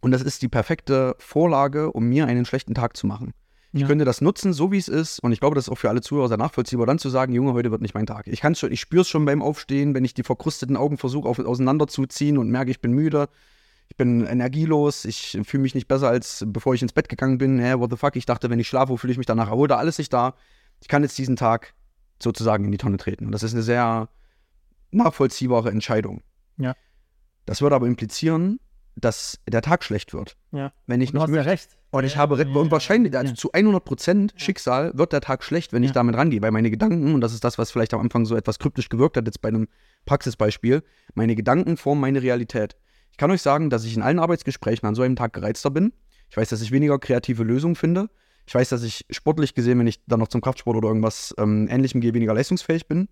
[0.00, 3.32] Und das ist die perfekte Vorlage, um mir einen schlechten Tag zu machen.
[3.74, 3.86] Ich Ja.
[3.88, 5.18] könnte das nutzen, so wie es ist.
[5.18, 7.54] Und ich glaube, das ist auch für alle Zuhörer sehr nachvollziehbar, dann zu sagen, Junge,
[7.54, 8.28] heute wird nicht mein Tag.
[8.28, 11.28] Ich kann's schon, ich spüre es schon beim Aufstehen, wenn ich die verkrusteten Augen versuche,
[11.28, 13.28] auseinanderzuziehen und merke, ich bin müde.
[13.88, 17.58] Ich bin energielos, ich fühle mich nicht besser, als bevor ich ins Bett gegangen bin.
[17.58, 18.14] Hä, what the fuck?
[18.16, 19.72] Ich dachte, wenn ich schlafe, fühle ich mich danach erholt.
[19.72, 20.34] Alles nicht da.
[20.80, 21.74] Ich kann jetzt diesen Tag
[22.22, 23.26] sozusagen in die Tonne treten.
[23.26, 24.08] Und das ist eine sehr
[24.92, 26.22] nachvollziehbare Entscheidung.
[26.56, 26.74] Ja.
[27.44, 28.60] Das würde aber implizieren,
[28.96, 30.36] dass der Tag schlecht wird.
[30.52, 30.72] Ja.
[30.86, 31.76] Wenn ich Du nicht hast ja recht.
[31.94, 35.84] Und ich habe, und wahrscheinlich, also zu 100 Prozent Schicksal wird der Tag schlecht, wenn
[35.84, 38.34] ich damit rangehe, weil meine Gedanken, und das ist das, was vielleicht am Anfang so
[38.34, 39.68] etwas kryptisch gewirkt hat, jetzt bei einem
[40.04, 40.82] Praxisbeispiel,
[41.14, 42.74] meine Gedanken formen meine Realität.
[43.12, 45.92] Ich kann euch sagen, dass ich in allen Arbeitsgesprächen an so einem Tag gereizter bin.
[46.30, 48.10] Ich weiß, dass ich weniger kreative Lösungen finde.
[48.44, 51.68] Ich weiß, dass ich sportlich gesehen, wenn ich dann noch zum Kraftsport oder irgendwas ähm,
[51.70, 53.08] Ähnlichem gehe, weniger leistungsfähig bin.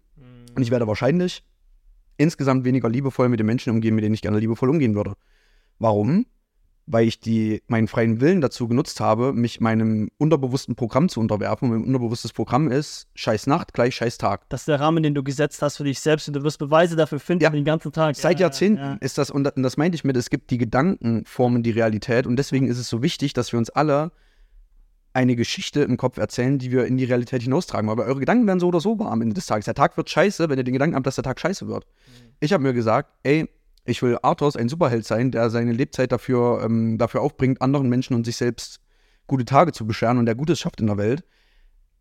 [0.56, 1.44] Und ich werde wahrscheinlich
[2.16, 5.14] insgesamt weniger liebevoll mit den Menschen umgehen, mit denen ich gerne liebevoll umgehen würde.
[5.78, 6.26] Warum?
[6.86, 11.70] Weil ich die, meinen freien Willen dazu genutzt habe, mich meinem unterbewussten Programm zu unterwerfen.
[11.70, 14.48] Und mein unterbewusstes Programm ist Scheiß Nacht gleich Scheiß Tag.
[14.48, 16.96] Das ist der Rahmen, den du gesetzt hast für dich selbst und du wirst Beweise
[16.96, 17.50] dafür finden Ja.
[17.50, 18.16] den ganzen Tag.
[18.16, 18.96] Seit Ja, Jahrzehnten ja.
[19.00, 22.34] ist das, und das- meinte ich mit, es gibt die Gedanken formen die Realität und
[22.36, 24.10] deswegen ist es so wichtig, dass wir uns alle
[25.14, 27.90] eine Geschichte im Kopf erzählen, die wir in die Realität hinaustragen.
[27.90, 29.66] Aber eure Gedanken werden so oder so wahr am Ende des Tages.
[29.66, 31.86] Der Tag wird scheiße, wenn ihr den Gedanken habt, dass der Tag scheiße wird.
[32.40, 33.48] Ich habe mir gesagt, ey,
[33.84, 38.14] ich will Arthos ein Superheld sein, der seine Lebzeit dafür, ähm, dafür aufbringt, anderen Menschen
[38.14, 38.80] und sich selbst
[39.26, 41.24] gute Tage zu bescheren und der Gutes schafft in der Welt.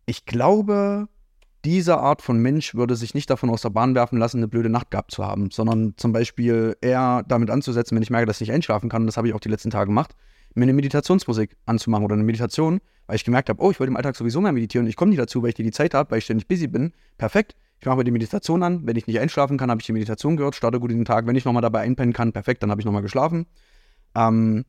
[0.06, 1.08] Ich glaube,
[1.64, 4.68] diese Art von Mensch würde sich nicht davon aus der Bahn werfen lassen, eine blöde
[4.68, 8.48] Nacht gehabt zu haben, sondern zum Beispiel eher damit anzusetzen, wenn ich merke, dass ich
[8.48, 10.14] nicht einschlafen kann, und das habe ich auch die letzten Tage gemacht,
[10.54, 13.96] mir eine Meditationsmusik anzumachen oder eine Meditation, weil ich gemerkt habe, oh, ich wollte im
[13.96, 14.86] Alltag sowieso mehr meditieren.
[14.86, 16.92] Ich komme nicht dazu, weil ich dir die Zeit habe, weil ich ständig busy bin.
[17.16, 17.56] Perfekt.
[17.82, 18.86] Ich mache mir die Meditation an.
[18.86, 21.26] Wenn ich nicht einschlafen kann, habe ich die Meditation gehört, starte gut in den Tag.
[21.26, 23.44] Wenn ich nochmal dabei einpennen kann, perfekt, dann habe ich nochmal geschlafen.
[24.14, 24.64] Ähm,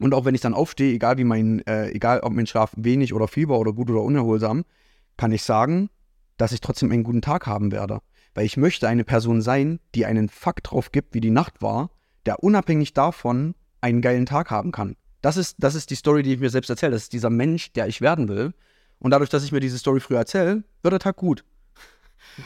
[0.00, 3.14] und auch wenn ich dann aufstehe, egal wie mein, äh, egal ob mein Schlaf wenig
[3.14, 4.64] oder war oder gut oder unerholsam,
[5.16, 5.88] kann ich sagen,
[6.36, 8.00] dass ich trotzdem einen guten Tag haben werde.
[8.34, 11.90] Weil ich möchte eine Person sein, die einen Fakt drauf gibt, wie die Nacht war,
[12.26, 14.96] der unabhängig davon einen geilen Tag haben kann.
[15.20, 16.90] Das ist, das ist die Story, die ich mir selbst erzähle.
[16.90, 18.52] Das ist dieser Mensch, der ich werden will.
[18.98, 21.44] Und dadurch, dass ich mir diese Story früher erzähle, wird der Tag gut.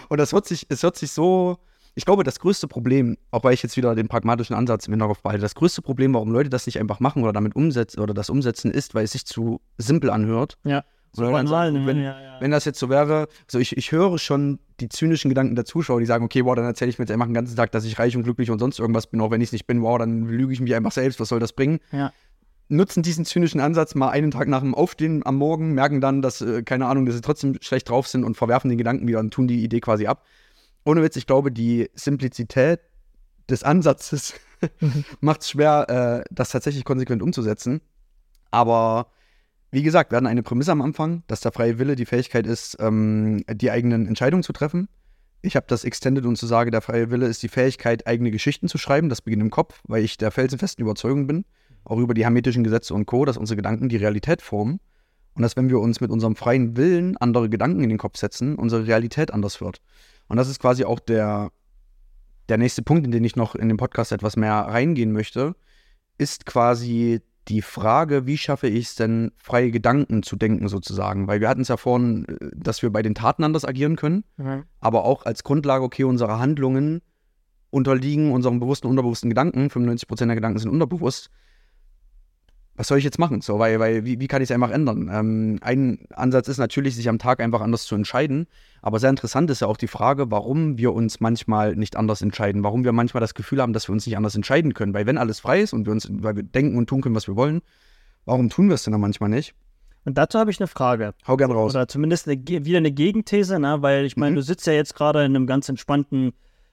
[0.09, 1.59] Und das hört sich, es hört sich so.
[1.95, 5.21] Ich glaube, das größte Problem, auch weil ich jetzt wieder den pragmatischen Ansatz im Hinterkopf
[5.21, 8.31] behalte, das größte Problem, warum Leute das nicht einfach machen oder damit umsetzen oder das
[8.31, 10.57] umsetzen, ist, weil es sich zu simpel anhört.
[10.65, 10.85] Ja.
[11.15, 11.87] So ne?
[11.87, 12.41] wenn, ja, ja.
[12.41, 16.01] wenn das jetzt so wäre, so ich, ich höre schon die zynischen Gedanken der Zuschauer,
[16.01, 17.99] die sagen, okay, wow, dann erzähle ich mir jetzt einfach den ganzen Tag, dass ich
[17.99, 20.27] reich und glücklich und sonst irgendwas bin, auch wenn ich es nicht bin, wow, dann
[20.27, 21.81] lüge ich mich einfach selbst, was soll das bringen?
[21.93, 22.13] Ja.
[22.73, 26.41] Nutzen diesen zynischen Ansatz mal einen Tag nach dem Aufstehen am Morgen, merken dann, dass,
[26.41, 29.33] äh, keine Ahnung, dass sie trotzdem schlecht drauf sind und verwerfen den Gedanken wieder und
[29.33, 30.25] tun die Idee quasi ab.
[30.85, 32.81] Ohne Witz, ich glaube, die Simplizität
[33.51, 34.35] des Ansatzes
[35.21, 37.83] macht es schwer, äh, das tatsächlich konsequent umzusetzen.
[38.51, 39.09] Aber
[39.71, 42.77] wie gesagt, wir hatten eine Prämisse am Anfang, dass der freie Wille die Fähigkeit ist,
[42.81, 44.89] ähm, die eigenen Entscheidungen zu treffen.
[45.43, 48.69] Ich habe das extended und zu sagen, der freie Wille ist die Fähigkeit, eigene Geschichten
[48.69, 49.09] zu schreiben.
[49.09, 51.45] Das beginnt im Kopf, weil ich der felsenfesten Überzeugung bin,
[51.85, 54.81] auch über die hermetischen Gesetze und Co., dass unsere Gedanken die Realität formen.
[55.35, 58.57] Und dass, wenn wir uns mit unserem freien Willen andere Gedanken in den Kopf setzen,
[58.57, 59.81] unsere Realität anders wird.
[60.29, 61.51] Und das ist quasi auch der,
[62.49, 65.55] der nächste Punkt, in den ich noch in den Podcast etwas mehr reingehen möchte,
[66.19, 71.27] ist quasi die Frage, wie schaffe ich es denn, freie Gedanken zu denken sozusagen?
[71.27, 74.25] Weil wir hatten es ja vorhin, äh, dass wir bei den Taten anders agieren können,
[74.37, 74.65] mhm.
[74.81, 77.01] aber auch als Grundlage, okay, unsere Handlungen
[77.71, 79.69] unterliegen unserem bewussten und unterbewussten Gedanken.
[79.69, 81.31] 95% der Gedanken sind unterbewusst
[82.77, 83.43] was soll ich jetzt machen?
[83.43, 85.11] So, weil, weil wie, wie kann ich es einfach ändern?
[85.13, 88.47] Ähm, ein Ansatz ist natürlich, sich am Tag einfach anders zu entscheiden.
[88.81, 92.65] Aber sehr interessant ist ja auch die Frage, warum wir uns manchmal nicht anders entscheiden,
[92.65, 94.95] warum wir manchmal das Gefühl haben, dass wir uns nicht anders entscheiden können.
[94.95, 97.29] Weil wenn alles frei ist und wir uns, weil wir denken und tun können, was
[97.29, 97.61] wir wollen,
[98.25, 99.55] warum tun wir es denn dann manchmal nicht?
[100.05, 101.15] Und dazu habe ich eine Frage.
[101.29, 101.75] Hau gern raus.
[101.75, 103.83] Oder zumindest eine, wieder eine Gegenthese, ne?
[103.83, 104.37] weil ich meine, mhm.
[104.37, 106.33] du sitzt ja jetzt gerade in einem ganz entspannten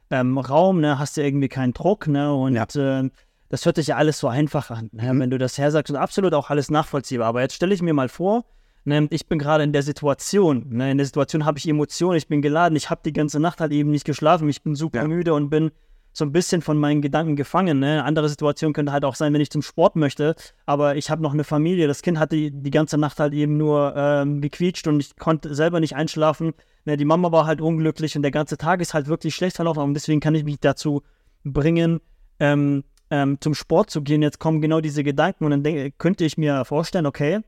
[0.10, 0.98] ähm, Raum, ne?
[0.98, 2.34] hast ja irgendwie keinen Druck, ne?
[2.34, 2.64] Und ja.
[2.76, 3.10] äh,
[3.50, 4.90] das hört sich ja alles so einfach an.
[4.92, 5.14] Ne?
[5.14, 5.20] Mhm.
[5.20, 7.28] Wenn du das hersagst und absolut auch alles nachvollziehbar.
[7.28, 8.46] Aber jetzt stelle ich mir mal vor,
[8.86, 10.68] ne, ich bin gerade in der Situation.
[10.70, 13.60] Ne, in der Situation habe ich Emotionen, ich bin geladen, ich habe die ganze Nacht
[13.60, 15.08] halt eben nicht geschlafen, ich bin super ja.
[15.08, 15.72] müde und bin
[16.12, 17.80] so ein bisschen von meinen Gedanken gefangen.
[17.80, 17.94] Ne?
[17.94, 20.36] Eine andere Situation könnte halt auch sein, wenn ich zum Sport möchte,
[20.66, 21.88] aber ich habe noch eine Familie.
[21.88, 25.54] Das Kind hatte die, die ganze Nacht halt eben nur ähm, gequietscht und ich konnte
[25.54, 26.54] selber nicht einschlafen.
[26.86, 26.98] Ne?
[26.98, 29.94] Die Mama war halt unglücklich und der ganze Tag ist halt wirklich schlecht verlaufen und
[29.94, 31.04] deswegen kann ich mich dazu
[31.44, 32.02] bringen,
[32.40, 36.26] ähm, ähm, zum Sport zu gehen, jetzt kommen genau diese Gedanken und dann denke, könnte
[36.26, 37.40] ich mir vorstellen, okay,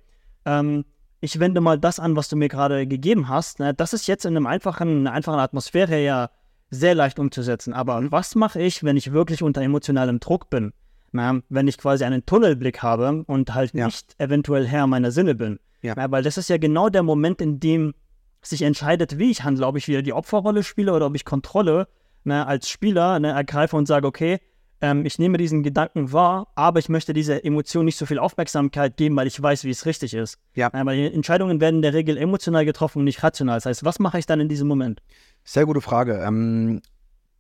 [0.46, 0.86] ähm,
[1.20, 3.60] ich wende mal das an, was du mir gerade gegeben hast.
[3.60, 3.74] Ne?
[3.74, 6.32] Das ist jetzt in einem einfachen, einer einfachen Atmosphäre ja
[6.72, 7.74] sehr leicht umzusetzen.
[7.74, 10.74] Aber was mache ich, wenn ich wirklich unter emotionalem Druck bin?
[11.12, 13.86] Na, wenn ich quasi einen Tunnelblick habe und halt ja.
[13.86, 15.60] nicht eventuell Herr meiner Sinne bin.
[15.82, 15.94] Ja.
[15.96, 17.94] Na, weil das ist ja genau der Moment, in dem
[18.42, 21.88] sich entscheidet, wie ich handle, ob ich wieder die Opferrolle spiele oder ob ich Kontrolle
[22.24, 24.40] na, als Spieler ergreife und sage, okay,
[24.82, 28.98] ähm, ich nehme diesen Gedanken wahr, aber ich möchte dieser Emotion nicht so viel Aufmerksamkeit
[28.98, 30.38] geben, weil ich weiß, wie es richtig ist.
[30.56, 30.68] Ja.
[30.74, 33.58] Äh, weil die Entscheidungen werden in der Regel emotional getroffen und nicht rational.
[33.58, 35.02] Das heißt, was mache ich dann in diesem Moment?
[35.44, 36.24] Sehr gute Frage.
[36.26, 36.82] Ähm,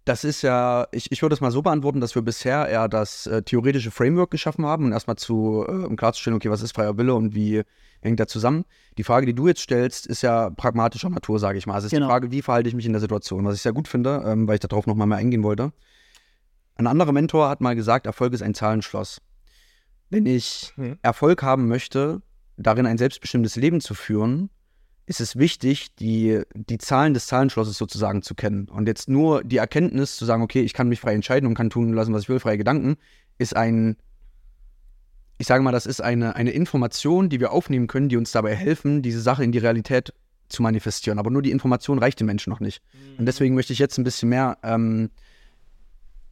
[0.06, 3.28] das ist ja, ich, ich würde es mal so beantworten, dass wir bisher eher das
[3.28, 6.98] äh, theoretische Framework geschaffen haben und erstmal zu, äh, um klarzustellen, okay, was ist freier
[6.98, 7.64] Wille und wie
[8.02, 8.66] hängt der zusammen.
[8.98, 11.76] Die Frage, die du jetzt stellst, ist ja pragmatischer Natur, sage ich mal.
[11.76, 12.08] Also es ist genau.
[12.08, 14.48] die Frage, wie verhalte ich mich in der Situation, was ich sehr gut finde, ähm,
[14.48, 15.72] weil ich darauf nochmal mehr eingehen wollte.
[16.76, 19.22] Ein anderer Mentor hat mal gesagt, Erfolg ist ein Zahlenschloss.
[20.10, 20.98] Wenn ich mhm.
[21.02, 22.22] Erfolg haben möchte,
[22.58, 24.50] darin ein selbstbestimmtes Leben zu führen,
[25.06, 28.70] ist es wichtig, die, die Zahlen des Zahlenschlosses sozusagen zu kennen.
[28.70, 31.70] Und jetzt nur die Erkenntnis zu sagen, okay, ich kann mich frei entscheiden und kann
[31.70, 32.98] tun lassen, was ich will, freie Gedanken,
[33.38, 33.98] ist ein,
[35.38, 38.56] ich sage mal, das ist eine, eine Information, die wir aufnehmen können, die uns dabei
[38.56, 40.14] helfen, diese Sache in die Realität
[40.50, 41.20] zu manifestieren.
[41.20, 42.82] Aber nur die Information reicht dem Menschen noch nicht.
[42.94, 43.20] Mhm.
[43.20, 45.10] Und deswegen möchte ich jetzt ein bisschen mehr ähm,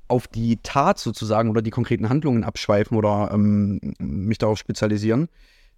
[0.09, 5.29] auf die Tat sozusagen oder die konkreten Handlungen abschweifen oder ähm, mich darauf spezialisieren.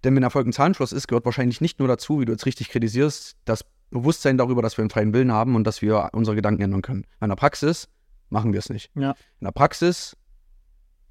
[0.02, 2.70] Denn wenn Erfolg ein Zahlenschloss ist, gehört wahrscheinlich nicht nur dazu, wie du jetzt richtig
[2.70, 6.62] kritisierst, das Bewusstsein darüber, dass wir einen freien Willen haben und dass wir unsere Gedanken
[6.62, 7.04] ändern können.
[7.20, 7.88] In der Praxis
[8.30, 8.90] machen wir es nicht.
[8.94, 9.10] Ja.
[9.38, 10.16] In der Praxis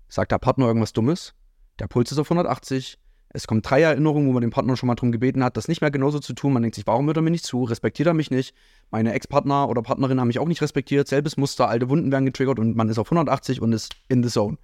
[0.09, 1.33] sagt der Partner irgendwas Dummes,
[1.79, 2.97] der Puls ist auf 180,
[3.33, 5.81] es kommen drei Erinnerungen, wo man den Partner schon mal darum gebeten hat, das nicht
[5.81, 6.53] mehr genauso zu tun.
[6.53, 7.63] Man denkt sich, warum hört er mir nicht zu?
[7.63, 8.53] Respektiert er mich nicht?
[8.89, 11.07] Meine Ex-Partner oder Partnerin haben mich auch nicht respektiert.
[11.07, 14.29] Selbes Muster, alte Wunden werden getriggert und man ist auf 180 und ist in the
[14.29, 14.53] zone.
[14.53, 14.57] Mhm.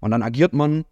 [0.00, 0.84] Und dann agiert man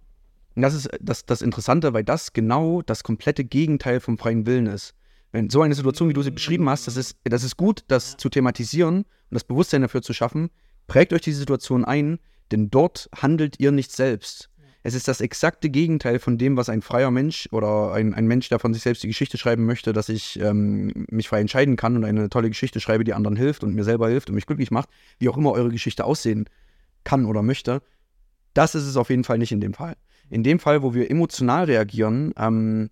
[0.54, 4.66] Und das ist das, das Interessante, weil das genau das komplette Gegenteil vom freien Willen
[4.66, 4.94] ist.
[5.30, 8.16] Wenn so eine Situation, wie du sie beschrieben hast, das ist, das ist gut, das
[8.16, 10.50] zu thematisieren und das Bewusstsein dafür zu schaffen.
[10.88, 12.18] Prägt euch diese Situation ein,
[12.50, 14.50] denn dort handelt ihr nicht selbst.
[14.82, 18.48] Es ist das exakte Gegenteil von dem, was ein freier Mensch oder ein, ein Mensch,
[18.48, 21.96] der von sich selbst die Geschichte schreiben möchte, dass ich ähm, mich frei entscheiden kann
[21.96, 24.70] und eine tolle Geschichte schreibe, die anderen hilft und mir selber hilft und mich glücklich
[24.70, 26.46] macht, wie auch immer eure Geschichte aussehen
[27.04, 27.80] kann oder möchte.
[28.54, 29.96] Das ist es auf jeden Fall nicht in dem Fall.
[30.30, 32.90] In dem Fall, wo wir emotional reagieren, ähm,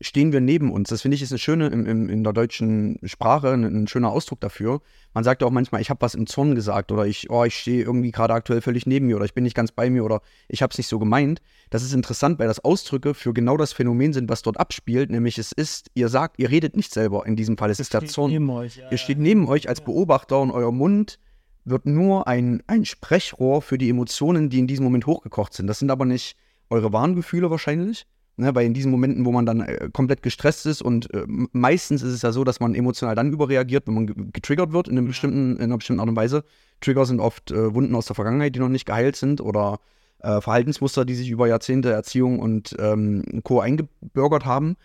[0.00, 0.88] stehen wir neben uns.
[0.88, 4.10] Das finde ich ist eine schöne, im, im, in der deutschen Sprache, ein, ein, schöner
[4.10, 4.80] Ausdruck dafür.
[5.12, 7.54] Man sagt ja auch manchmal, ich habe was im Zorn gesagt oder ich, oh, ich
[7.54, 10.22] stehe irgendwie gerade aktuell völlig neben mir oder ich bin nicht ganz bei mir oder
[10.48, 11.42] ich habe es nicht so gemeint.
[11.68, 15.38] Das ist interessant, weil das Ausdrücke für genau das Phänomen sind, was dort abspielt, nämlich
[15.38, 18.50] es ist, ihr sagt, ihr redet nicht selber in diesem Fall, es ist der Zorn.
[18.50, 21.18] Euch, ja, ihr steht neben euch als Beobachter und euer Mund
[21.64, 25.66] wird nur ein, ein Sprechrohr für die Emotionen, die in diesem Moment hochgekocht sind.
[25.66, 26.36] Das sind aber nicht
[26.70, 28.06] eure wahren Gefühle wahrscheinlich,
[28.40, 32.00] Ne, weil in diesen Momenten, wo man dann äh, komplett gestresst ist und äh, meistens
[32.00, 35.08] ist es ja so, dass man emotional dann überreagiert, wenn man getriggert wird in, einem
[35.08, 36.44] bestimmten, in einer bestimmten Art und Weise.
[36.80, 39.78] Trigger sind oft äh, Wunden aus der Vergangenheit, die noch nicht geheilt sind oder
[40.20, 43.60] äh, Verhaltensmuster, die sich über Jahrzehnte Erziehung und ähm, Co.
[43.60, 44.76] eingebürgert haben.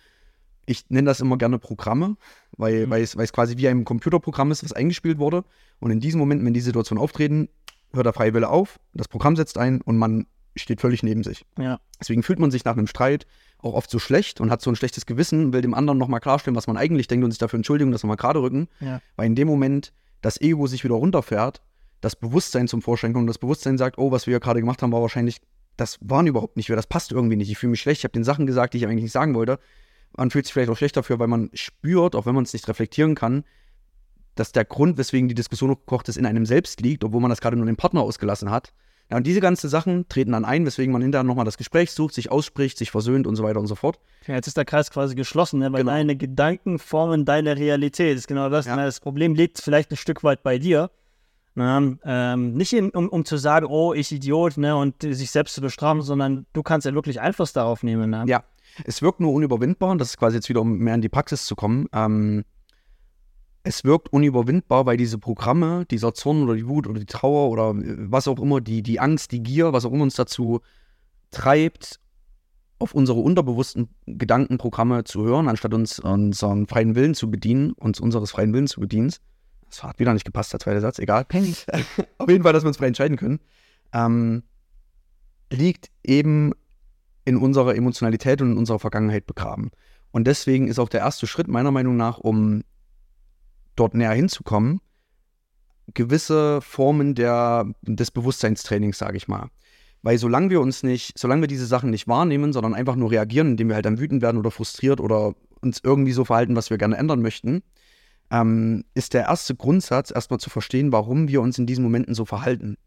[0.65, 2.18] Ich nenne das immer gerne Programme,
[2.58, 2.91] weil, mhm.
[2.91, 5.46] es, quasi wie ein Computerprogramm ist, was eingespielt wurde.
[5.80, 7.48] Und in diesen Momenten, wenn die Situation auftreten,
[7.94, 10.26] hört der freie Wille auf, das Programm setzt ein und man
[10.62, 11.46] steht völlig neben sich.
[11.60, 11.80] Ja.
[12.00, 13.26] Deswegen fühlt man sich nach einem Streit
[13.60, 16.56] auch oft so schlecht und hat so ein schlechtes Gewissen, will dem anderen nochmal klarstellen,
[16.56, 18.68] was man eigentlich denkt und sich dafür entschuldigen, das nochmal gerade rücken.
[18.80, 19.02] Ja.
[19.15, 19.91] Weil in dem Moment
[20.22, 21.62] das Ego sich wieder runterfährt,
[22.02, 24.82] das Bewusstsein zum Vorschein kommt und das Bewusstsein sagt, oh, was wir ja gerade gemacht
[24.82, 25.41] haben, war wahrscheinlich,
[25.78, 28.13] das waren überhaupt nicht wir, das passt irgendwie nicht, ich fühle mich schlecht, ich habe
[28.13, 29.60] den Sachen gesagt, die ich eigentlich nicht sagen wollte.
[30.15, 32.68] Man fühlt sich vielleicht auch schlecht dafür, weil man spürt, auch wenn man es nicht
[32.68, 33.44] reflektieren kann,
[34.36, 37.41] dass der Grund, weswegen die Diskussion hochgekocht ist, in einem selbst liegt, obwohl man das
[37.41, 38.74] gerade nur dem Partner ausgelassen hat.
[39.10, 42.15] Ja, und diese ganzen Sachen treten dann ein, weswegen man hinterher nochmal das Gespräch sucht,
[42.15, 44.00] sich ausspricht, sich versöhnt und so weiter und so fort.
[44.26, 45.72] Ja, jetzt ist der Kreis quasi geschlossen, ne?
[45.72, 45.91] weil genau.
[45.91, 48.13] deine Gedanken formen deine Realität.
[48.13, 48.65] Das ist genau das.
[48.65, 48.76] Ja.
[48.76, 48.84] Ne?
[48.84, 50.89] Das Problem liegt vielleicht ein Stück weit bei dir.
[51.54, 52.00] Ne?
[52.04, 54.76] Ähm, nicht in, um, um zu sagen, oh, ich Idiot, ne?
[54.76, 58.10] und sich selbst zu bestrafen, sondern du kannst ja wirklich Einfluss darauf nehmen.
[58.10, 58.24] Ne?
[58.28, 58.44] Ja,
[58.84, 61.46] es wirkt nur unüberwindbar, und das ist quasi jetzt wieder, um mehr in die Praxis
[61.46, 61.88] zu kommen.
[61.94, 62.44] Ähm,
[63.65, 67.71] es wirkt unüberwindbar, weil diese Programme, dieser Zorn oder die Wut oder die Trauer oder
[67.71, 70.62] äh, was auch immer, die, die Angst, die Gier, was auch immer uns dazu
[71.32, 71.99] treibt,
[72.78, 78.32] auf unsere unterbewussten Gedankenprogramme zu hören, anstatt uns unseren freien Willen zu bedienen, uns unseres
[78.32, 79.12] freien Willens zu bedienen.
[79.67, 81.25] Das hat wieder nicht gepasst, der zweite Satz, egal.
[82.19, 83.39] auf jeden Fall, dass wir uns frei entscheiden können.
[83.93, 84.43] Ähm,
[85.51, 86.51] liegt eben
[87.23, 89.71] in unserer Emotionalität und in unserer Vergangenheit begraben.
[90.12, 92.62] Und deswegen ist auch der erste Schritt meiner Meinung nach, um
[93.76, 94.82] dort näher hinzukommen,
[95.94, 99.50] gewisse Formen der, des Bewusstseinstrainings, sage ich mal.
[100.02, 103.52] Weil solange wir uns nicht, solange wir diese Sachen nicht wahrnehmen, sondern einfach nur reagieren,
[103.52, 106.78] indem wir halt dann wütend werden oder frustriert oder uns irgendwie so verhalten, was wir
[106.78, 107.64] gerne ändern möchten,
[108.32, 112.26] ähm, ist der erste Grundsatz erstmal zu verstehen, warum wir uns in diesen Momenten so
[112.26, 112.78] verhalten.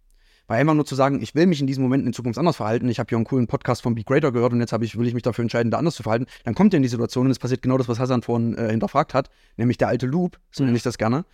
[0.49, 2.89] Weil einfach nur zu sagen, ich will mich in diesen Momenten in Zukunft anders verhalten,
[2.89, 5.15] ich habe hier einen coolen Podcast von Be Greater gehört und jetzt ich, will ich
[5.15, 7.39] mich dafür entscheiden, da anders zu verhalten, dann kommt ihr in die Situation und es
[7.39, 10.77] passiert genau das, was Hassan vorhin äh, hinterfragt hat, nämlich der alte Loop, so nenne
[10.77, 11.27] ich das gerne,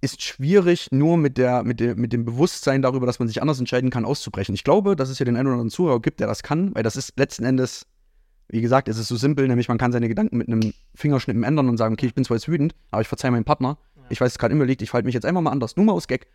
[0.00, 3.58] ist schwierig, nur mit, der, mit, der, mit dem Bewusstsein darüber, dass man sich anders
[3.58, 4.54] entscheiden kann, auszubrechen.
[4.54, 6.82] Ich glaube, dass es ja den einen oder anderen Zuhörer gibt, der das kann, weil
[6.82, 7.86] das ist letzten Endes,
[8.48, 11.68] wie gesagt, es ist so simpel, nämlich man kann seine Gedanken mit einem Fingerschnippen ändern
[11.68, 13.78] und sagen, okay, ich bin zwar jetzt wütend, aber ich verzeihe meinem Partner,
[14.10, 15.92] ich weiß, es gerade immer liegt, ich verhalte mich jetzt einfach mal anders, nur mal
[15.92, 16.26] aus Gag.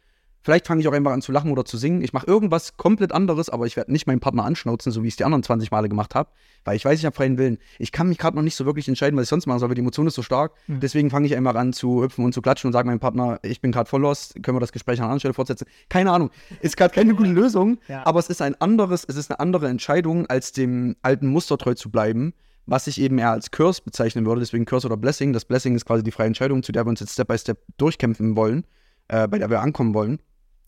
[0.42, 2.02] Vielleicht fange ich auch einfach an zu lachen oder zu singen.
[2.02, 5.14] Ich mache irgendwas komplett anderes, aber ich werde nicht meinen Partner anschnauzen, so wie ich
[5.14, 6.30] es die anderen 20 Male gemacht habe,
[6.64, 7.58] weil ich weiß, ich habe freien Willen.
[7.78, 9.76] Ich kann mich gerade noch nicht so wirklich entscheiden, was ich sonst machen soll, weil
[9.76, 10.54] die Emotion ist so stark.
[10.68, 10.80] Mhm.
[10.80, 13.60] Deswegen fange ich einfach an zu hüpfen und zu klatschen und sage meinem Partner, ich
[13.60, 15.68] bin gerade voll lost, können wir das Gespräch an einer anderen Stelle fortsetzen?
[15.90, 16.32] Keine Ahnung.
[16.62, 18.06] Ist gerade keine gute Lösung, ja.
[18.06, 21.74] aber es ist ein anderes, es ist eine andere Entscheidung, als dem alten Muster treu
[21.74, 22.34] zu bleiben,
[22.66, 25.34] was ich eben eher als Curse bezeichnen würde, deswegen Curse oder Blessing.
[25.34, 27.60] Das Blessing ist quasi die freie Entscheidung, zu der wir uns jetzt Step by Step
[27.78, 28.66] durchkämpfen wollen,
[29.08, 30.20] äh, bei der wir ankommen wollen.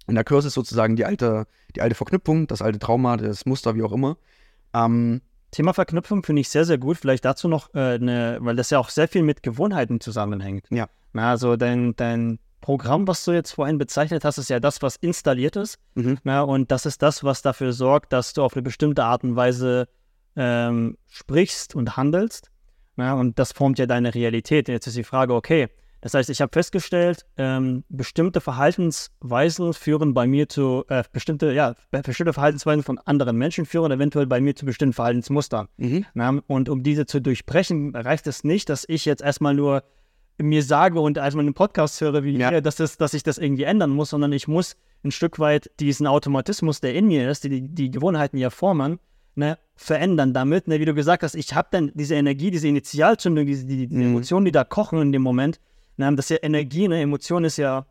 [0.07, 3.75] Und der Curse ist sozusagen die alte, die alte Verknüpfung, das alte Trauma, das Muster,
[3.75, 4.17] wie auch immer.
[4.73, 6.97] Ähm, Thema Verknüpfung finde ich sehr, sehr gut.
[6.97, 10.65] Vielleicht dazu noch äh, eine, weil das ja auch sehr viel mit Gewohnheiten zusammenhängt.
[10.69, 10.87] Ja.
[11.13, 14.95] Na, also dein, dein Programm, was du jetzt vorhin bezeichnet hast, ist ja das, was
[14.95, 15.77] installiert ist.
[15.95, 16.19] Mhm.
[16.23, 19.35] Na, und das ist das, was dafür sorgt, dass du auf eine bestimmte Art und
[19.35, 19.89] Weise
[20.35, 22.49] ähm, sprichst und handelst.
[22.95, 24.69] Na, und das formt ja deine Realität.
[24.69, 25.69] Jetzt ist die Frage, okay,
[26.01, 31.75] das heißt, ich habe festgestellt, ähm, bestimmte Verhaltensweisen führen bei mir zu, äh, bestimmte, ja,
[31.91, 35.67] bestimmte Verhaltensweisen von anderen Menschen führen eventuell bei mir zu bestimmten Verhaltensmustern.
[35.77, 36.05] Mhm.
[36.15, 39.83] Na, und um diese zu durchbrechen, reicht es nicht, dass ich jetzt erstmal nur
[40.41, 42.49] mir sage und erstmal einen Podcast höre, wie ja.
[42.49, 45.69] hier, dass, das, dass ich das irgendwie ändern muss, sondern ich muss ein Stück weit
[45.79, 48.99] diesen Automatismus, der in mir ist, die die Gewohnheiten ja formen,
[49.35, 50.67] ne, verändern damit.
[50.67, 53.95] Ne, wie du gesagt hast, ich habe dann diese Energie, diese Initialzündung, diese, die, die
[53.95, 54.13] mhm.
[54.13, 55.59] Emotionen, die da kochen in dem Moment.
[56.01, 57.85] Ne, das ist ja Energie, ne, Emotion ist ja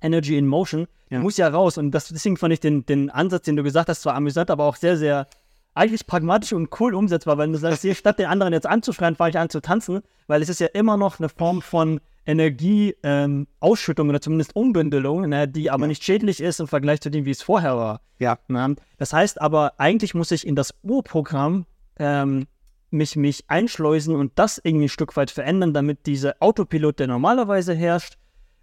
[0.00, 1.20] Energy in Motion, ja.
[1.20, 1.76] muss ja raus.
[1.76, 4.64] Und das, deswegen fand ich den, den Ansatz, den du gesagt hast, zwar amüsant, aber
[4.64, 5.26] auch sehr, sehr
[5.74, 9.30] eigentlich pragmatisch und cool umsetzbar, weil du sagst, hier, statt den anderen jetzt anzuschreien, fange
[9.30, 14.10] ich an zu tanzen, weil es ist ja immer noch eine Form von Energieausschüttung ähm,
[14.10, 15.88] oder zumindest Umbündelung, ne, die aber ja.
[15.88, 18.00] nicht schädlich ist im Vergleich zu dem, wie es vorher war.
[18.18, 18.38] Ja.
[18.48, 18.76] Ne?
[18.98, 21.66] Das heißt aber, eigentlich muss ich in das Urprogramm
[21.98, 22.46] ähm,
[22.90, 27.74] mich, mich einschleusen und das irgendwie ein Stück weit verändern, damit dieser Autopilot, der normalerweise
[27.74, 28.18] herrscht,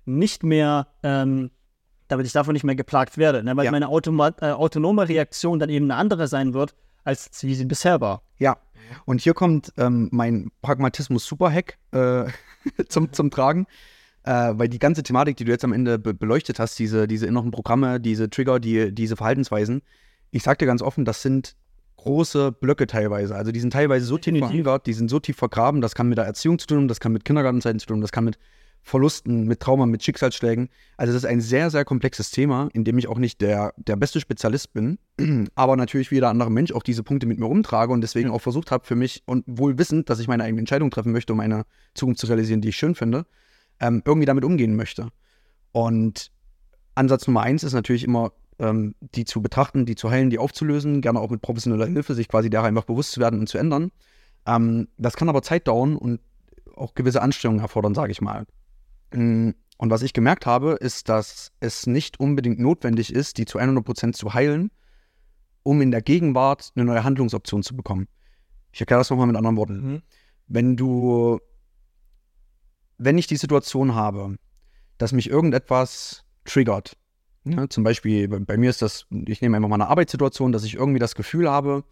[0.05, 1.51] nicht mehr, ähm,
[2.07, 3.55] damit ich davon nicht mehr geplagt werde, ne?
[3.57, 3.71] weil ja.
[3.71, 8.01] meine Automa äh, autonome Reaktion dann eben eine andere sein wird, als wie sie bisher
[8.01, 8.21] war.
[8.37, 8.57] Ja,
[9.05, 12.25] und hier kommt ähm, mein Pragmatismus-Superhack äh,
[12.89, 13.67] zum, zum Tragen.
[14.23, 17.27] Äh, weil die ganze Thematik, die du jetzt am Ende be beleuchtet hast, diese, diese
[17.27, 19.81] inneren Programme, diese Trigger, die, diese Verhaltensweisen,
[20.31, 21.55] ich sag dir ganz offen, das sind
[21.97, 23.35] große Blöcke teilweise.
[23.35, 24.33] Also die sind teilweise so tief
[24.85, 27.25] die sind so tief vergraben, das kann mit der Erziehung zu tun, das kann mit
[27.25, 28.37] Kindergartenzeiten zu tun, das kann mit
[28.83, 30.69] Verlusten, mit Trauma, mit Schicksalsschlägen.
[30.95, 33.97] Also das ist ein sehr, sehr komplexes Thema, in dem ich auch nicht der, der
[33.97, 34.97] beste Spezialist bin,
[35.55, 38.41] aber natürlich wie jeder andere Mensch auch diese Punkte mit mir rumtrage und deswegen auch
[38.41, 41.41] versucht habe für mich und wohl wissend, dass ich meine eigene Entscheidung treffen möchte, um
[41.41, 43.25] eine Zukunft zu realisieren, die ich schön finde,
[43.81, 45.09] ähm, irgendwie damit umgehen möchte.
[45.73, 46.31] Und
[46.95, 51.01] Ansatz Nummer eins ist natürlich immer, ähm, die zu betrachten, die zu heilen, die aufzulösen,
[51.01, 53.91] gerne auch mit professioneller Hilfe, sich quasi der einfach bewusst zu werden und zu ändern.
[54.45, 56.21] Ähm, das kann aber Zeit dauern und
[56.75, 58.45] auch gewisse Anstrengungen erfordern, sage ich mal.
[59.13, 63.59] Mm, und was ich gemerkt habe, ist, dass es nicht unbedingt notwendig ist, die zu
[63.59, 64.71] 100% zu heilen,
[65.63, 68.07] um in der Gegenwart eine neue Handlungsoption zu bekommen.
[68.71, 69.91] Ich erkläre das nochmal mit anderen Worten.
[69.91, 70.01] Mhm.
[70.47, 71.39] Wenn du,
[72.97, 74.37] wenn ich die Situation habe,
[74.97, 76.97] dass mich irgendetwas triggert,
[77.51, 80.63] ja, zum Beispiel bei, bei mir ist das, ich nehme einfach mal eine Arbeitssituation, dass
[80.63, 81.83] ich irgendwie das Gefühl habe,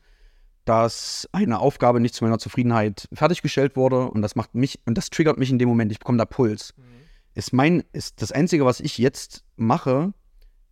[0.66, 5.10] dass eine Aufgabe nicht zu meiner Zufriedenheit fertiggestellt wurde und das macht mich und das
[5.10, 6.74] triggert mich in dem Moment, ich bekomme da Puls.
[6.78, 6.84] Mhm.
[7.36, 10.14] Ist mein, ist das Einzige, was ich jetzt mache,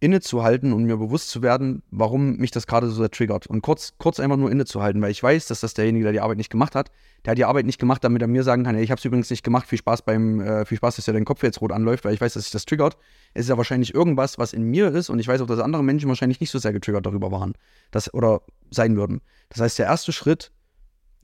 [0.03, 3.47] innezuhalten und mir bewusst zu werden, warum mich das gerade so triggert.
[3.47, 6.37] Und kurz, kurz einfach nur innezuhalten, weil ich weiß, dass das derjenige, der die Arbeit
[6.37, 6.91] nicht gemacht hat,
[7.23, 9.05] der hat die Arbeit nicht gemacht, damit er mir sagen kann, ey, ich habe es
[9.05, 11.71] übrigens nicht gemacht, viel Spaß beim, äh, viel Spaß, dass ja dein Kopf jetzt rot
[11.71, 12.97] anläuft, weil ich weiß, dass sich das triggert.
[13.33, 15.85] Es ist ja wahrscheinlich irgendwas, was in mir ist und ich weiß auch, dass andere
[15.85, 17.53] Menschen wahrscheinlich nicht so sehr getriggert darüber waren,
[17.91, 19.21] das, oder sein würden.
[19.47, 20.51] Das heißt, der erste Schritt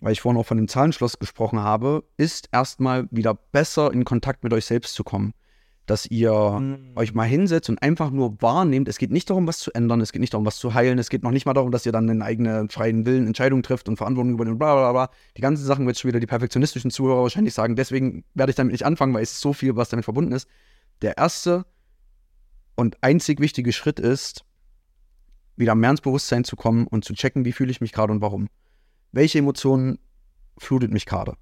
[0.01, 4.45] weil ich vorhin auch von dem Zahlenschloss gesprochen habe, ist erstmal wieder besser in Kontakt
[4.45, 5.33] mit euch selbst zu kommen.
[5.89, 6.91] Dass ihr mhm.
[6.95, 8.87] euch mal hinsetzt und einfach nur wahrnehmt.
[8.87, 11.09] Es geht nicht darum, was zu ändern, es geht nicht darum, was zu heilen, es
[11.09, 13.97] geht noch nicht mal darum, dass ihr dann einen eigenen freien Willen Entscheidungen trifft und
[13.97, 15.09] Verantwortung über den bla bla bla.
[15.35, 17.75] Die ganzen Sachen wird schon wieder die perfektionistischen Zuhörer wahrscheinlich sagen.
[17.75, 20.47] Deswegen werde ich damit nicht anfangen, weil es so viel, was damit verbunden ist.
[21.01, 21.65] Der erste
[22.75, 24.45] und einzig wichtige Schritt ist,
[25.55, 28.21] wieder mehr ins Bewusstsein zu kommen und zu checken, wie fühle ich mich gerade und
[28.21, 28.47] warum
[29.11, 29.99] welche Emotionen
[30.57, 31.35] flutet mich gerade.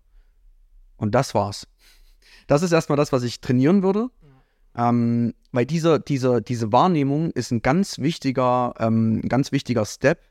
[0.96, 1.68] Und das war's.
[2.48, 4.10] Das ist erstmal das, was ich trainieren würde.
[4.78, 10.22] Ähm, weil diese, diese, diese Wahrnehmung ist ein ganz wichtiger, ähm, ganz wichtiger Step,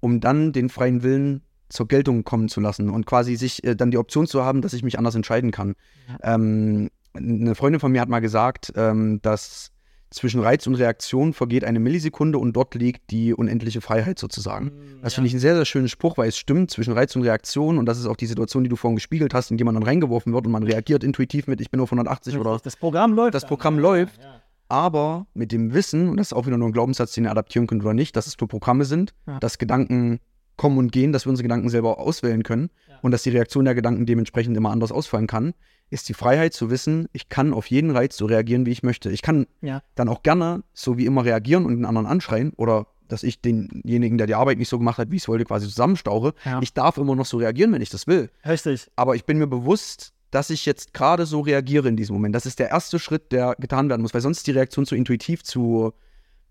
[0.00, 3.90] um dann den freien Willen zur Geltung kommen zu lassen und quasi sich äh, dann
[3.90, 5.74] die Option zu haben, dass ich mich anders entscheiden kann.
[6.08, 6.34] Ja.
[6.34, 9.72] Ähm, eine Freundin von mir hat mal gesagt, ähm, dass
[10.10, 14.66] zwischen Reiz und Reaktion vergeht eine Millisekunde und dort liegt die unendliche Freiheit sozusagen.
[14.66, 15.16] Mm, das ja.
[15.16, 17.86] finde ich ein sehr, sehr schönen Spruch, weil es stimmt zwischen Reiz und Reaktion und
[17.86, 20.32] das ist auch die Situation, die du vorhin gespiegelt hast, in die man dann reingeworfen
[20.32, 22.58] wird und man reagiert intuitiv mit, ich bin auf 180 Richtig, oder.
[22.62, 23.34] Das Programm läuft.
[23.34, 23.82] Das Programm dann.
[23.82, 24.22] läuft.
[24.22, 24.42] Ja, ja.
[24.70, 27.66] Aber mit dem Wissen, und das ist auch wieder nur ein Glaubenssatz, den ihr adaptieren
[27.66, 30.20] könnt oder nicht, dass es nur Programme sind, dass Gedanken
[30.58, 32.68] kommen und gehen, dass wir unsere Gedanken selber auswählen können
[33.00, 35.54] und dass die Reaktion der Gedanken dementsprechend immer anders ausfallen kann,
[35.90, 39.10] ist die Freiheit zu wissen, ich kann auf jeden Reiz so reagieren, wie ich möchte.
[39.10, 39.82] Ich kann ja.
[39.94, 44.18] dann auch gerne so wie immer reagieren und den anderen anschreien oder dass ich denjenigen,
[44.18, 46.34] der die Arbeit nicht so gemacht hat, wie ich es wollte, quasi zusammenstauche.
[46.44, 46.60] Ja.
[46.62, 48.30] Ich darf immer noch so reagieren, wenn ich das will.
[48.46, 48.90] Richtig.
[48.96, 52.34] Aber ich bin mir bewusst, dass ich jetzt gerade so reagiere in diesem Moment.
[52.34, 54.94] Das ist der erste Schritt, der getan werden muss, weil sonst ist die Reaktion zu
[54.94, 55.94] intuitiv, zu,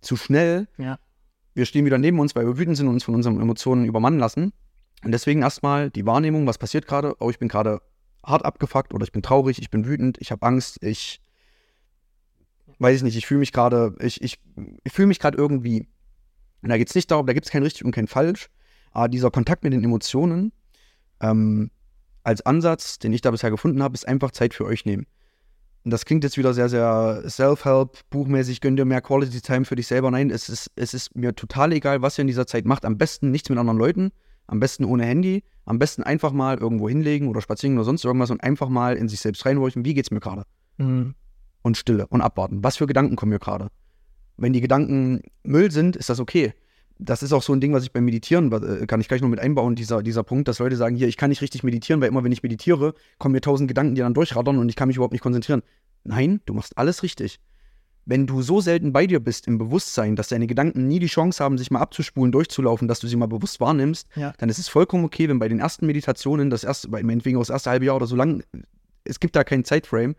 [0.02, 0.67] zu schnell.
[0.78, 0.97] Ja.
[1.54, 4.19] Wir stehen wieder neben uns, weil wir wütend sind und uns von unseren Emotionen übermannen
[4.19, 4.52] lassen.
[5.04, 7.15] Und deswegen erstmal die Wahrnehmung, was passiert gerade?
[7.19, 7.82] Oh, ich bin gerade
[8.28, 11.22] hart abgefuckt oder ich bin traurig, ich bin wütend, ich habe Angst, ich
[12.80, 14.40] weiß ich nicht, ich fühle mich gerade, ich, ich,
[14.84, 15.88] ich fühle mich gerade irgendwie.
[16.62, 18.50] Und da geht es nicht darum, da gibt es kein richtig und kein falsch,
[18.92, 20.52] aber dieser Kontakt mit den Emotionen
[21.21, 21.71] ähm,
[22.23, 25.08] als Ansatz, den ich da bisher gefunden habe, ist einfach Zeit für euch nehmen.
[25.86, 29.78] Und das klingt jetzt wieder sehr, sehr Self-Help, buchmäßig, gönn dir mehr Quality Time für
[29.78, 30.12] dich selber.
[30.12, 32.84] Nein, es ist, es ist mir total egal, was ihr in dieser Zeit macht.
[32.84, 34.12] Am besten nichts mit anderen Leuten,
[34.48, 38.31] am besten ohne Handy, am besten einfach mal irgendwo hinlegen oder spazieren oder sonst irgendwas
[38.31, 40.43] und einfach mal in sich selbst reinhorchen, wie geht's mir gerade?
[40.77, 41.13] Mhm.
[41.62, 42.63] Und Stille und abwarten.
[42.63, 43.67] Was für Gedanken kommen mir gerade?
[44.37, 46.54] Wenn die Gedanken Müll sind, ist das okay.
[47.00, 49.29] das ist auch so ein Ding, was ich beim Meditieren, äh, kann ich gleich noch
[49.29, 52.08] mit einbauen, dieser, dieser Punkt, dass Leute sagen, hier, ich kann nicht richtig meditieren, weil
[52.08, 54.95] immer wenn ich meditiere, kommen mir tausend Gedanken, die dann durchraddern und ich kann mich
[54.98, 55.62] überhaupt nicht konzentrieren.
[56.04, 57.39] Nein, du machst alles richtig.
[58.10, 61.43] Wenn du so selten bei dir bist im Bewusstsein, dass deine Gedanken nie die Chance
[61.43, 64.33] haben, sich mal abzuspulen, durchzulaufen, dass du sie mal bewusst wahrnimmst, Ja.
[64.37, 67.49] dann ist es vollkommen okay, wenn bei den ersten Meditationen, das erste, bei- meinetwegen das
[67.49, 68.43] erste halbe Jahr oder so lang,
[69.03, 70.15] es gibt da keinen Zeitframe,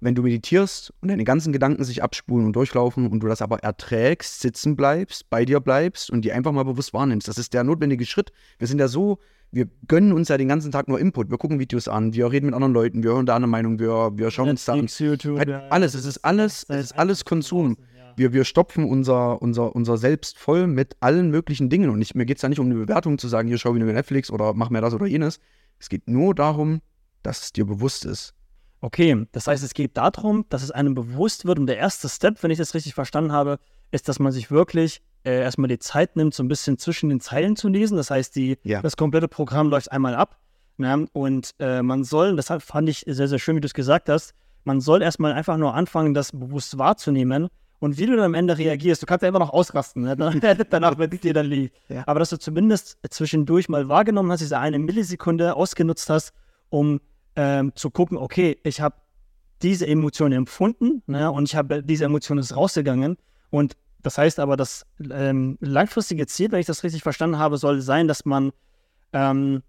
[0.00, 3.60] wenn du meditierst und deine ganzen Gedanken sich abspulen und durchlaufen und du das aber
[3.60, 7.28] erträgst, sitzen bleibst, bei dir bleibst und die einfach mal bewusst wahrnimmst.
[7.28, 8.30] Das ist der notwendige Schritt.
[8.58, 9.18] Wir sind ja so,
[9.52, 11.30] wir gönnen uns ja den ganzen Tag nur Input.
[11.30, 14.10] Wir gucken Videos an, wir reden mit anderen Leuten, wir hören da eine Meinung, wir,
[14.14, 14.88] wir schauen uns da an.
[14.88, 17.76] YouTube, Halt ja, alles, es ist alles, es ist alles Konsum.
[17.96, 18.14] Ja.
[18.16, 21.90] Wir, wir stopfen unser, unser, unser Selbst voll mit allen möglichen Dingen.
[21.90, 23.84] Und ich, mir geht es da nicht um eine Bewertung zu sagen, hier schau wieder
[23.84, 25.38] Netflix oder mach mir das oder jenes.
[25.78, 26.80] Es geht nur darum,
[27.22, 28.34] dass es dir bewusst ist.
[28.80, 32.42] Okay, das heißt, es geht darum, dass es einem bewusst wird und der erste Step,
[32.42, 33.58] wenn ich das richtig verstanden habe,
[33.90, 37.20] ist, dass man sich wirklich äh, erstmal die Zeit nimmt, so ein bisschen zwischen den
[37.20, 37.96] Zeilen zu lesen.
[37.96, 38.82] Das heißt, die, Ja.
[38.82, 40.38] das komplette Programm läuft einmal ab.
[40.78, 41.06] Ne?
[41.12, 44.34] Und äh, man soll, deshalb fand ich sehr, sehr schön, wie du es gesagt hast,
[44.64, 47.48] man soll erstmal einfach nur anfangen, das bewusst wahrzunehmen.
[47.80, 50.16] Und wie du dann am Ende reagierst, du kannst ja immer noch ausrasten, ne?
[50.70, 51.76] danach, wenn es dir dann liegt.
[51.88, 52.04] Ja.
[52.06, 56.32] Aber dass du zumindest zwischendurch mal wahrgenommen hast, diese eine Millisekunde ausgenutzt hast,
[56.70, 57.00] um
[57.34, 58.94] ähm, zu gucken, okay, ich habe
[59.62, 63.16] diese Emotion empfunden ne, und ich habe diese Emotion ist rausgegangen.
[63.50, 67.80] Und das heißt aber, das ähm, langfristige Ziel, wenn ich das richtig verstanden habe, soll
[67.80, 68.52] sein, dass man,
[69.12, 69.62] ähm,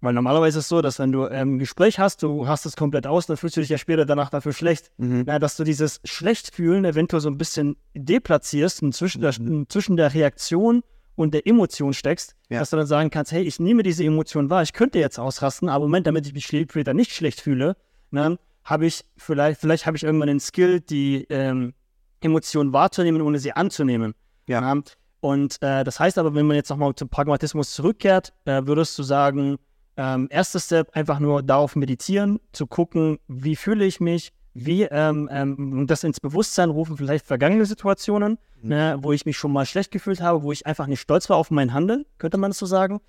[0.00, 2.76] weil normalerweise ist es so, dass wenn du ähm, ein Gespräch hast, du hast es
[2.76, 4.90] komplett aus, dann fühlst du dich ja später danach dafür schlecht.
[4.98, 9.32] Ja, dass du dieses Schlechtfühlen eventuell so ein bisschen deplatzierst und zwischen der,
[9.68, 10.82] zwischen der Reaktion
[11.16, 12.60] und der Emotion steckst, Ja.
[12.60, 15.68] dass du dann sagen kannst, hey, ich nehme diese Emotion wahr, ich könnte jetzt ausrasten,
[15.68, 17.76] aber Moment, damit ich mich später nicht schlecht fühle,
[18.12, 21.74] ne, habe ich vielleicht, vielleicht habe ich irgendwann den Skill, die ähm,
[22.20, 24.14] Emotion wahrzunehmen, ohne sie anzunehmen.
[24.46, 24.74] Ja.
[25.20, 29.02] Und äh, das heißt aber, wenn man jetzt nochmal zum Pragmatismus zurückkehrt, äh, würdest du
[29.02, 29.56] sagen,
[29.96, 35.28] ähm, erster Step einfach nur darauf meditieren, zu gucken, wie fühle ich mich, wie ähm,
[35.32, 39.90] ähm, das ins Bewusstsein rufen, vielleicht vergangene Situationen, ne, wo ich mich schon mal schlecht
[39.90, 42.66] gefühlt habe, wo ich einfach nicht stolz war auf mein Handeln, könnte man das so
[42.66, 43.00] sagen.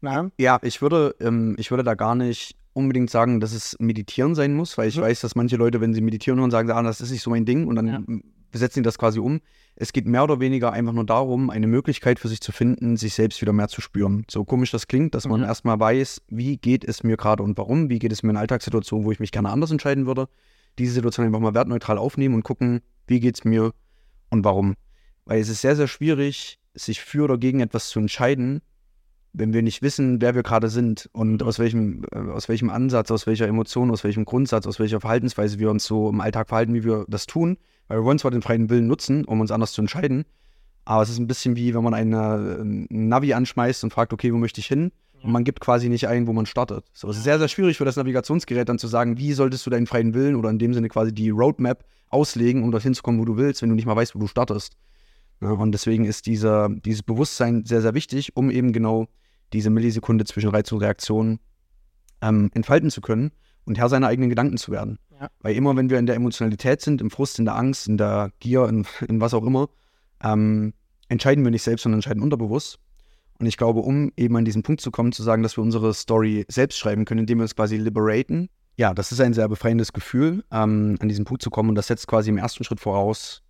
[0.00, 4.34] Na, Ja, ich würde, ähm, ich würde da gar nicht unbedingt sagen, dass es Meditieren
[4.34, 5.02] sein muss, weil ich Mhm.
[5.02, 7.44] weiß, dass manche Leute, wenn sie meditieren hören, sagen, ah, das ist nicht so mein
[7.44, 8.00] Ding und dann Ja.
[8.56, 9.40] Setzen sie das quasi um.
[9.74, 13.14] Es geht mehr oder weniger einfach nur darum, eine Möglichkeit für sich zu finden, sich
[13.14, 14.24] selbst wieder mehr zu spüren.
[14.30, 15.46] So komisch das klingt, dass man Mhm.
[15.46, 19.06] erstmal weiß, wie geht es mir gerade und warum, wie geht es mir in Alltagssituationen,
[19.06, 20.28] wo ich mich gerne anders entscheiden würde.
[20.78, 23.72] Diese Situation einfach mal wertneutral aufnehmen und gucken, wie geht es mir
[24.30, 24.74] und warum.
[25.24, 28.60] Weil es ist sehr, sehr schwierig, sich für oder gegen etwas zu entscheiden,
[29.38, 33.10] wenn wir nicht wissen, wer wir gerade sind und aus welchem, äh, aus welchem Ansatz,
[33.10, 36.74] aus welcher Emotion, aus welchem Grundsatz, aus welcher Verhaltensweise wir uns so im Alltag verhalten,
[36.74, 37.58] wie wir das tun.
[37.88, 40.24] Weil wir wollen zwar den freien Willen nutzen, um uns anders zu entscheiden,
[40.84, 44.32] aber es ist ein bisschen wie, wenn man eine, ein Navi anschmeißt und fragt, okay,
[44.32, 44.92] wo möchte ich hin?
[45.22, 46.84] Und man gibt quasi nicht ein, wo man startet.
[46.92, 49.70] So, es ist sehr, sehr schwierig für das Navigationsgerät dann zu sagen, wie solltest du
[49.70, 53.18] deinen freien Willen oder in dem Sinne quasi die Roadmap auslegen, um dorthin zu kommen,
[53.18, 54.76] wo du willst, wenn du nicht mal weißt, wo du startest.
[55.40, 59.08] Ja, und deswegen ist dieser, dieses Bewusstsein sehr, sehr wichtig, um eben genau
[59.52, 61.38] diese Millisekunde zwischen Reiz und Reaktion
[62.22, 63.32] ähm, entfalten zu können
[63.64, 64.98] und Herr seiner eigenen Gedanken zu werden.
[65.20, 65.28] Ja.
[65.40, 68.32] Weil immer, wenn wir in der Emotionalität sind, im Frust, in der Angst, in der
[68.40, 69.68] Gier, in, in was auch immer,
[70.22, 70.72] ähm,
[71.08, 72.78] entscheiden wir nicht selbst, sondern entscheiden unterbewusst.
[73.38, 75.92] Und ich glaube, um eben an diesen Punkt zu kommen, zu sagen, dass wir unsere
[75.92, 79.92] Story selbst schreiben können, indem wir uns quasi liberaten, ja, das ist ein sehr befreiendes
[79.92, 81.70] Gefühl, ähm, an diesen Punkt zu kommen.
[81.70, 83.42] Und das setzt quasi im ersten Schritt voraus,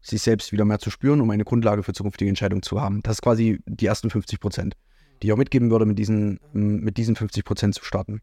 [0.00, 3.00] sich selbst wieder mehr zu spüren, um eine Grundlage für zukünftige Entscheidungen zu haben.
[3.02, 4.74] Das ist quasi die ersten 50 Prozent,
[5.22, 8.20] die ich auch mitgeben würde, mit diesen, mit diesen 50 Prozent zu starten.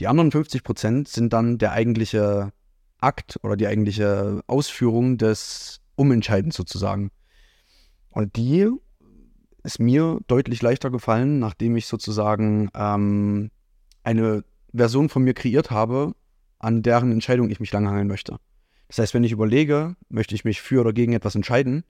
[0.00, 2.52] Die anderen 50 Prozent sind dann der eigentliche
[2.98, 7.10] Akt oder die eigentliche Ausführung des Umentscheidens sozusagen.
[8.10, 8.68] Und die
[9.62, 13.50] ist mir deutlich leichter gefallen, nachdem ich sozusagen ähm,
[14.04, 16.14] eine Version von mir kreiert habe,
[16.58, 18.36] an deren Entscheidung ich mich langhangeln möchte.
[18.88, 21.84] Das heißt, wenn ich überlege, möchte ich mich für oder gegen etwas entscheiden,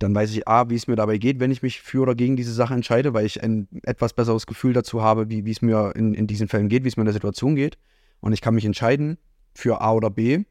[0.00, 2.34] dann weiß ich A, wie es mir dabei geht, wenn ich mich für oder gegen
[2.34, 5.92] diese Sache entscheide, weil ich ein etwas besseres Gefühl dazu habe, wie, wie es mir
[5.94, 7.76] in, in diesen Fällen geht, wie es mir in der Situation geht.
[8.20, 9.18] Und ich kann mich entscheiden
[9.54, 10.44] für A oder B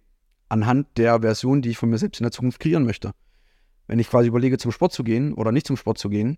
[0.50, 3.12] anhand der Version, die ich von mir selbst in der Zukunft kreieren möchte.
[3.88, 6.38] Wenn ich quasi überlege, zum Sport zu gehen oder nicht zum Sport zu gehen,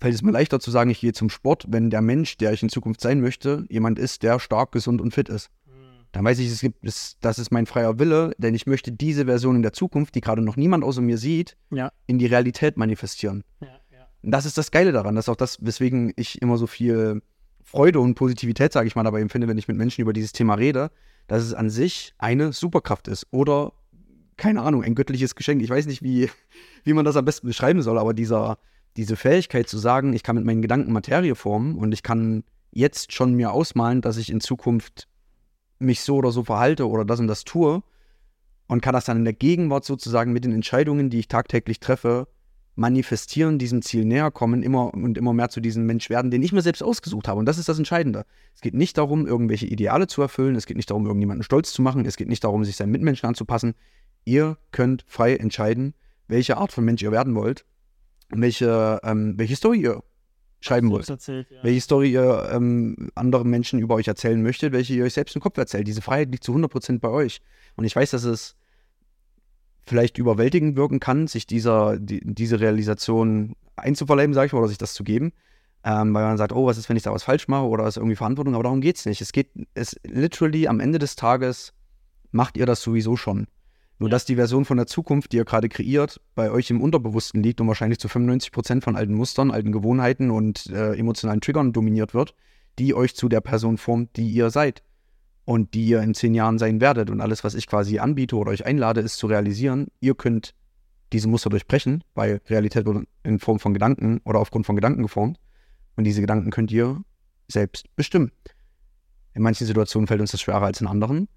[0.00, 2.62] fällt es mir leichter zu sagen, ich gehe zum Sport, wenn der Mensch, der ich
[2.62, 5.50] in Zukunft sein möchte, jemand ist, der stark, gesund und fit ist.
[6.18, 9.26] Dann weiß ich, es gibt, es, das ist mein freier Wille, denn ich möchte diese
[9.26, 11.92] Version in der Zukunft, die gerade noch niemand außer mir sieht, Ja.
[12.08, 13.44] in die Realität manifestieren.
[13.60, 14.08] Ja, ja.
[14.24, 15.14] Und das ist das Geile daran.
[15.14, 17.22] Das ist auch das, weswegen ich immer so viel
[17.62, 20.54] Freude und Positivität, sage ich mal, dabei empfinde, wenn ich mit Menschen über dieses Thema
[20.54, 20.90] rede,
[21.28, 23.72] dass es an sich eine Superkraft ist oder,
[24.36, 25.62] keine Ahnung, ein göttliches Geschenk.
[25.62, 26.30] Ich weiß nicht, wie,
[26.82, 28.58] wie man das am besten beschreiben soll, aber dieser,
[28.96, 32.42] diese Fähigkeit zu sagen, ich kann mit meinen Gedanken Materie formen und ich kann
[32.72, 35.06] jetzt schon mir ausmalen, dass ich in Zukunft
[35.78, 37.82] mich so oder so verhalte oder das und das tue
[38.66, 42.28] und kann das dann in der Gegenwart sozusagen mit den Entscheidungen, die ich tagtäglich treffe,
[42.74, 46.52] manifestieren, diesem Ziel näher kommen, immer und immer mehr zu diesem Mensch werden, den ich
[46.52, 47.40] mir selbst ausgesucht habe.
[47.40, 48.24] Und das ist das Entscheidende.
[48.54, 51.82] Es geht nicht darum, irgendwelche Ideale zu erfüllen, es geht nicht darum, irgendjemanden stolz zu
[51.82, 53.74] machen, es geht nicht darum, sich seinen Mitmenschen anzupassen.
[54.24, 55.94] Ihr könnt frei entscheiden,
[56.28, 57.64] welche Art von Mensch ihr werden wollt
[58.30, 60.02] welche, ähm, welche Story ihr
[60.60, 61.08] schreiben wollt.
[61.08, 61.62] Erzählt, ja.
[61.62, 65.42] Welche Story ihr ähm, anderen Menschen über euch erzählen möchtet, welche ihr euch selbst im
[65.42, 65.86] Kopf erzählt.
[65.86, 67.40] Diese Freiheit liegt zu 100% bei euch.
[67.76, 68.56] Und ich weiß, dass es
[69.86, 74.78] vielleicht überwältigend wirken kann, sich dieser, die, diese Realisation einzuverleiben, sage ich mal, oder sich
[74.78, 75.32] das zu geben.
[75.84, 77.96] Ähm, weil man sagt, oh, was ist, wenn ich da was falsch mache oder ist
[77.96, 79.20] irgendwie Verantwortung, aber darum geht es nicht.
[79.20, 81.72] Es geht, es literally am Ende des Tages
[82.32, 83.46] macht ihr das sowieso schon.
[83.98, 87.42] Nur, dass die Version von der Zukunft, die ihr gerade kreiert, bei euch im Unterbewussten
[87.42, 91.72] liegt und wahrscheinlich zu 95 Prozent von alten Mustern, alten Gewohnheiten und äh, emotionalen Triggern
[91.72, 92.34] dominiert wird,
[92.78, 94.84] die euch zu der Person formt, die ihr seid
[95.44, 97.10] und die ihr in zehn Jahren sein werdet.
[97.10, 100.54] Und alles, was ich quasi anbiete oder euch einlade, ist zu realisieren, ihr könnt
[101.12, 105.40] diese Muster durchbrechen, weil Realität wird in Form von Gedanken oder aufgrund von Gedanken geformt.
[105.96, 107.02] Und diese Gedanken könnt ihr
[107.48, 108.30] selbst bestimmen.
[109.34, 111.28] In manchen Situationen fällt uns das schwerer als in anderen.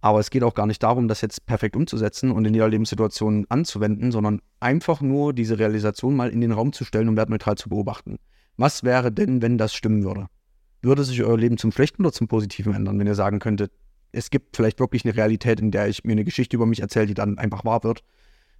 [0.00, 3.46] Aber es geht auch gar nicht darum, das jetzt perfekt umzusetzen und in jeder Lebenssituation
[3.48, 7.68] anzuwenden, sondern einfach nur diese Realisation mal in den Raum zu stellen und wertneutral zu
[7.68, 8.16] beobachten.
[8.56, 10.28] Was wäre denn, wenn das stimmen würde?
[10.82, 13.72] würde sich euer Leben zum Schlechten oder zum Positiven ändern, wenn ihr sagen könntet,
[14.12, 17.06] es gibt vielleicht wirklich eine Realität, in der ich mir eine Geschichte über mich erzähle,
[17.06, 18.02] die dann einfach wahr wird.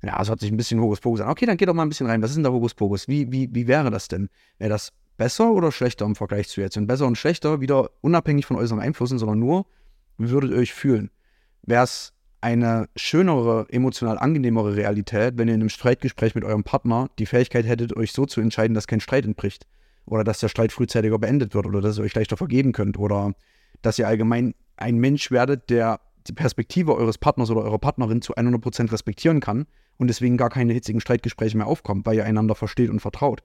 [0.03, 1.28] Ja, es hört sich ein bisschen Hokuspokus an.
[1.28, 2.22] Okay, dann geht doch mal ein bisschen rein.
[2.22, 3.09] Was ist denn der Hokuspokus?
[3.09, 4.28] Wie, wie, wie wäre das denn?
[4.59, 6.76] Wäre das besser oder schlechter im Vergleich zu jetzt?
[6.76, 9.66] Und besser und schlechter wieder unabhängig von äußeren Einflüssen, sondern nur,
[10.16, 11.11] wie würdet ihr euch fühlen?
[11.62, 17.11] Wäre es eine schönere, emotional angenehmere Realität, wenn ihr in einem Streitgespräch mit eurem Partner
[17.18, 19.66] die Fähigkeit hättet, euch so zu entscheiden, dass kein Streit entbricht?
[20.11, 23.32] oder dass der Streit frühzeitiger beendet wird oder dass ihr euch leichter vergeben könnt oder
[23.82, 28.34] dass ihr allgemein ein Mensch werdet, der die Perspektive eures Partners oder eurer Partnerin zu
[28.34, 32.90] 100% respektieren kann und deswegen gar keine hitzigen Streitgespräche mehr aufkommen, weil ihr einander versteht
[32.90, 33.42] und vertraut.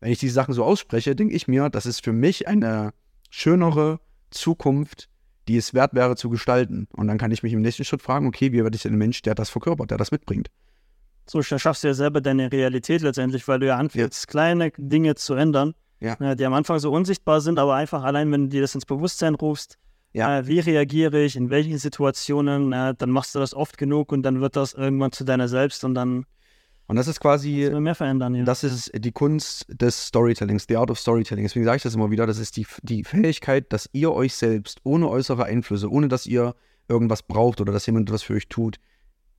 [0.00, 2.92] Wenn ich diese Sachen so ausspreche, denke ich mir, das ist für mich eine
[3.30, 5.08] schönere Zukunft,
[5.48, 6.86] die es wert wäre zu gestalten.
[6.92, 8.98] Und dann kann ich mich im nächsten Schritt fragen, okay, wie werde ich denn ein
[8.98, 10.48] Mensch, der das verkörpert, der das mitbringt?
[11.26, 14.30] So schaffst du ja selber deine Realität letztendlich, weil du ja anfängst, ja.
[14.30, 16.16] kleine Dinge zu ändern, ja.
[16.20, 16.34] ja.
[16.34, 19.34] die am Anfang so unsichtbar sind, aber einfach allein, wenn du dir das ins Bewusstsein
[19.34, 19.78] rufst,
[20.12, 20.38] ja.
[20.38, 24.22] äh, wie reagiere ich, in welchen Situationen, äh, dann machst du das oft genug und
[24.22, 26.24] dann wird das irgendwann zu deiner selbst und dann
[26.88, 28.44] und das ist quasi, mehr verändern, ja.
[28.44, 31.44] das ist die Kunst des Storytellings, the art of Storytelling.
[31.44, 34.80] Deswegen sage ich das immer wieder, das ist die, die Fähigkeit, dass ihr euch selbst
[34.84, 36.54] ohne äußere Einflüsse, ohne dass ihr
[36.88, 38.80] irgendwas braucht oder dass jemand etwas für euch tut,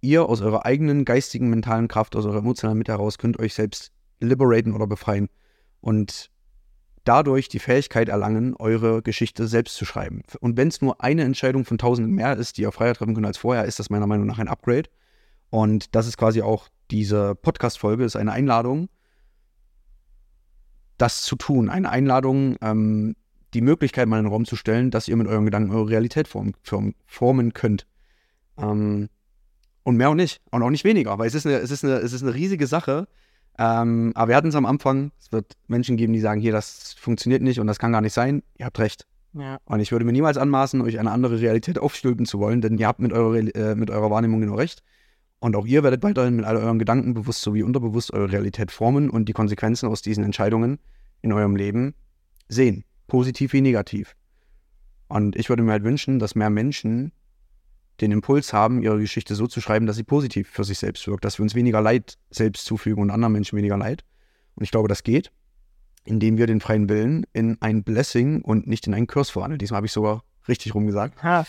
[0.02, 3.92] ihr aus eurer eigenen geistigen, mentalen Kraft, aus eurer emotionalen Mitte heraus könnt euch selbst
[4.20, 5.28] liberaten oder befreien
[5.82, 6.30] und
[7.04, 10.22] dadurch die Fähigkeit erlangen, eure Geschichte selbst zu schreiben.
[10.40, 13.26] Und wenn es nur eine Entscheidung von tausenden mehr ist, die ihr freier treffen könnt
[13.26, 14.90] als vorher, ist das meiner Meinung nach ein Upgrade.
[15.50, 18.90] Und das ist quasi auch diese Podcast-Folge, ist eine Einladung,
[20.98, 21.70] das zu tun.
[21.70, 23.16] Eine Einladung, ähm,
[23.54, 26.28] die Möglichkeit mal in den Raum zu stellen, dass ihr mit euren Gedanken eure Realität
[26.28, 27.88] form, form, formen könnt.
[28.58, 29.10] Ähm,
[29.84, 30.42] und mehr auch nicht.
[30.52, 32.68] Und auch nicht weniger, weil es ist eine, es ist eine, es ist eine riesige
[32.68, 33.08] Sache.
[33.58, 35.12] Ähm, aber wir hatten es am Anfang.
[35.20, 38.14] Es wird Menschen geben, die sagen, hier, das funktioniert nicht und das kann gar nicht
[38.14, 38.44] sein.
[38.58, 39.06] Ihr habt recht.
[39.34, 39.60] Ja.
[39.66, 42.88] Und ich würde mir niemals anmaßen, euch eine andere Realität aufstülpen zu wollen, denn ihr
[42.88, 44.84] habt mit eurer, äh, mit eurer Wahrnehmung genau recht.
[45.40, 49.10] Und auch ihr werdet weiterhin mit all euren Gedanken bewusst sowie unterbewusst eure Realität formen
[49.10, 50.80] und die Konsequenzen aus diesen Entscheidungen
[51.22, 51.96] in eurem Leben
[52.50, 52.84] sehen.
[53.08, 54.16] Positiv wie negativ.
[55.08, 57.12] Und ich würde mir halt wünschen, dass mehr Menschen
[58.02, 61.26] den Impuls haben, ihre Geschichte so zu schreiben, dass sie positiv für sich selbst wirkt,
[61.26, 64.04] dass wir uns weniger Leid selbst zufügen und anderen Menschen weniger Leid.
[64.56, 65.32] Und ich glaube, das geht,
[66.06, 69.60] indem wir den freien Willen in ein Blessing und nicht in einen Curse verwandeln.
[69.60, 71.22] Diesmal habe ich sogar richtig rumgesagt.
[71.24, 71.46] Ha.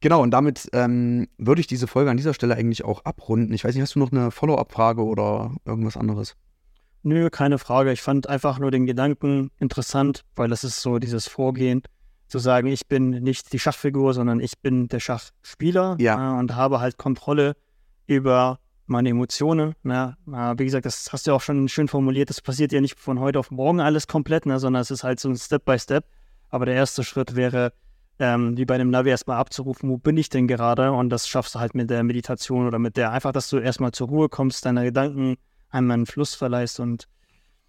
[0.00, 3.52] Genau, und damit ähm, würde ich diese Folge an dieser Stelle eigentlich auch abrunden.
[3.52, 6.36] Ich weiß nicht, hast du noch eine Follow-up-Frage oder irgendwas anderes?
[7.02, 7.92] Nö, keine Frage.
[7.92, 11.82] Ich fand einfach nur den Gedanken interessant, weil das ist so dieses Vorgehen
[12.28, 16.36] zu sagen, ich bin nicht die Schachfigur, sondern ich bin der Schachspieler ja.
[16.36, 17.56] äh, und habe halt Kontrolle
[18.06, 19.74] über meine Emotionen.
[19.82, 20.16] Ne?
[20.26, 23.18] Äh, wie gesagt, das hast du auch schon schön formuliert, das passiert ja nicht von
[23.20, 24.58] heute auf morgen alles komplett, ne?
[24.58, 26.04] sondern es ist halt so ein Step by Step.
[26.50, 27.72] Aber der erste Schritt wäre,
[28.18, 30.92] ähm, wie bei einem Navi erstmal abzurufen, wo bin ich denn gerade?
[30.92, 33.92] Und das schaffst du halt mit der Meditation oder mit der, einfach, dass du erstmal
[33.92, 35.36] zur Ruhe kommst, deine Gedanken
[35.70, 37.08] einmal einen Fluss verleihst und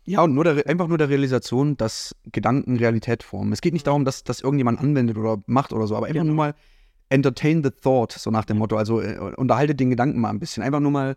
[0.06, 3.54] ja, und nur der, einfach nur der Realisation, dass Gedanken Realität formen.
[3.54, 6.34] Es geht nicht darum, dass das irgendjemand anwendet oder macht oder so, aber einfach genau.
[6.34, 6.56] nur mal
[7.10, 8.76] entertain the thought, so nach dem Motto.
[8.76, 10.64] Also äh, unterhaltet den Gedanken mal ein bisschen.
[10.64, 11.16] Einfach nur mal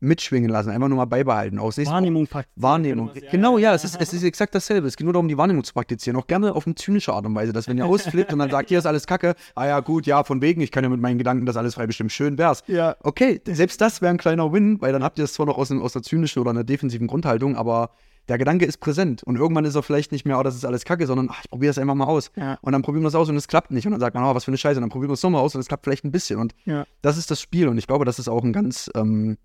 [0.00, 1.58] mitschwingen lassen, einfach nur mal beibehalten.
[1.58, 2.62] Aus Wahrnehmung praktizieren.
[2.62, 3.10] Wahrnehmung.
[3.14, 4.88] Ja, genau, ja, ja, es, ist, es ist exakt dasselbe.
[4.88, 6.16] Es geht nur darum, die Wahrnehmung zu praktizieren.
[6.18, 8.70] Auch gerne auf eine zynische Art und Weise, dass wenn ihr ausflippt und dann sagt,
[8.70, 11.18] hier ist alles Kacke, ah ja, gut, ja, von wegen, ich kann ja mit meinen
[11.18, 12.62] Gedanken das alles frei bestimmen, schön wär's.
[12.66, 12.96] Ja.
[13.02, 15.70] Okay, selbst das wäre ein kleiner Win, weil dann habt ihr es zwar noch aus,
[15.70, 17.90] aus einer zynischen oder einer defensiven Grundhaltung, aber
[18.28, 20.84] der Gedanke ist präsent und irgendwann ist er vielleicht nicht mehr, oh, das ist alles
[20.84, 22.30] Kacke, sondern ach, ich probiere das einfach mal aus.
[22.36, 22.58] Ja.
[22.62, 23.86] Und dann probieren wir es aus und es klappt nicht.
[23.86, 24.76] Und dann sagt man, oh, was für eine Scheiße.
[24.76, 26.38] Und dann probieren wir es nochmal aus und es klappt vielleicht ein bisschen.
[26.38, 26.54] Und
[27.02, 27.66] das ist das Spiel.
[27.66, 29.36] Und ich glaube, das ist auch ein ganz ähm,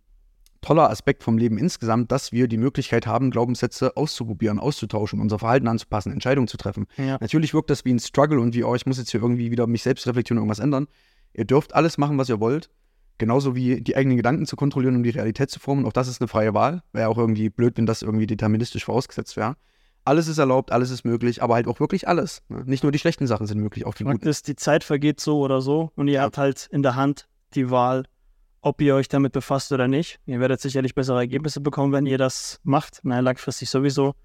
[0.66, 5.68] toller Aspekt vom Leben insgesamt, dass wir die Möglichkeit haben, Glaubenssätze auszuprobieren, auszutauschen, unser Verhalten
[5.68, 6.88] anzupassen, Entscheidungen zu treffen.
[6.98, 7.18] Ja.
[7.22, 9.68] Natürlich wirkt das wie ein Struggle und wie, oh, ich muss jetzt hier irgendwie wieder
[9.68, 10.88] mich selbst reflektieren und irgendwas ändern.
[11.34, 12.70] Ihr dürft alles machen, was ihr wollt.
[13.20, 15.86] Genauso wie die eigenen Gedanken zu kontrollieren, um die Realität zu formen.
[15.86, 16.82] Auch das ist eine freie Wahl.
[16.94, 19.56] Wäre auch irgendwie blöd, wenn das irgendwie deterministisch vorausgesetzt wäre.
[20.04, 22.42] Alles ist erlaubt, alles ist möglich, aber halt auch wirklich alles.
[22.50, 22.64] Ne?
[22.66, 24.30] Nicht nur die schlechten Sachen sind möglich, auch die Fakt guten.
[24.30, 27.72] ist, die Zeit vergeht so oder so und ihr habt halt in der Hand die
[27.72, 28.06] Wahl,
[28.66, 30.20] ob ihr euch damit befasst oder nicht.
[30.26, 33.00] Ihr werdet sicherlich bessere Ergebnisse bekommen, wenn ihr das macht.
[33.04, 34.16] Naja, langfristig sowieso.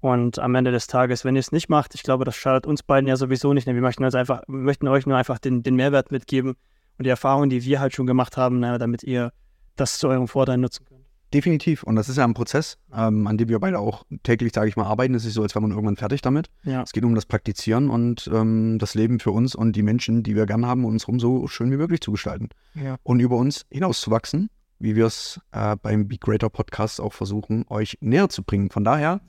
[0.00, 2.82] Und am Ende des Tages, wenn ihr es nicht macht, ich glaube, das schadet uns
[2.82, 3.66] beiden ja sowieso nicht.
[3.66, 6.56] Wir möchten, einfach, wir möchten euch nur einfach den, den Mehrwert mitgeben
[6.98, 9.32] und die Erfahrungen, die wir halt schon gemacht haben, damit ihr
[9.76, 10.89] das zu eurem Vorteil nutzen könnt.
[11.32, 11.82] Definitiv.
[11.84, 14.76] Und das ist ja ein Prozess, ähm, an dem wir beide auch täglich, sage ich
[14.76, 15.14] mal, arbeiten.
[15.14, 16.48] Es ist so, als wäre man irgendwann fertig damit.
[16.64, 16.82] Ja.
[16.82, 20.34] Es geht um das Praktizieren und ähm, das Leben für uns und die Menschen, die
[20.34, 22.48] wir gern haben, um uns herum so schön wie möglich zu gestalten.
[22.74, 22.96] Ja.
[23.04, 24.50] Und über uns hinauszuwachsen,
[24.80, 28.70] wie wir es äh, beim Be Greater Podcast auch versuchen, euch näher zu bringen.
[28.70, 29.20] Von daher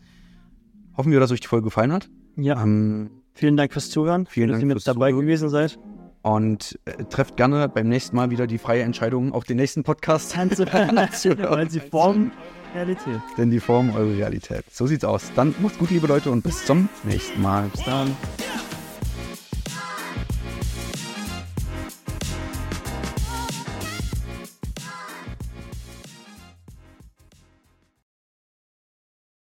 [0.97, 2.09] hoffen wir, dass euch die Folge gefallen hat.
[2.35, 2.61] ja.
[2.61, 4.25] Ähm, Vielen Dank fürs Zuhören.
[4.25, 5.25] Vielen dass Dank ihr mit dabei Zuhören.
[5.25, 5.79] gewesen seid.
[6.21, 10.35] Und äh, trefft gerne beim nächsten Mal wieder die freie Entscheidung auf den nächsten Podcast.
[11.51, 12.31] Weil sie formen
[12.73, 13.21] Realität.
[13.37, 14.63] Denn die formen eure Realität.
[14.71, 15.31] So sieht's aus.
[15.35, 17.69] Dann macht's gut, liebe Leute, und bis zum nächsten Mal.
[17.73, 18.15] Bis dann.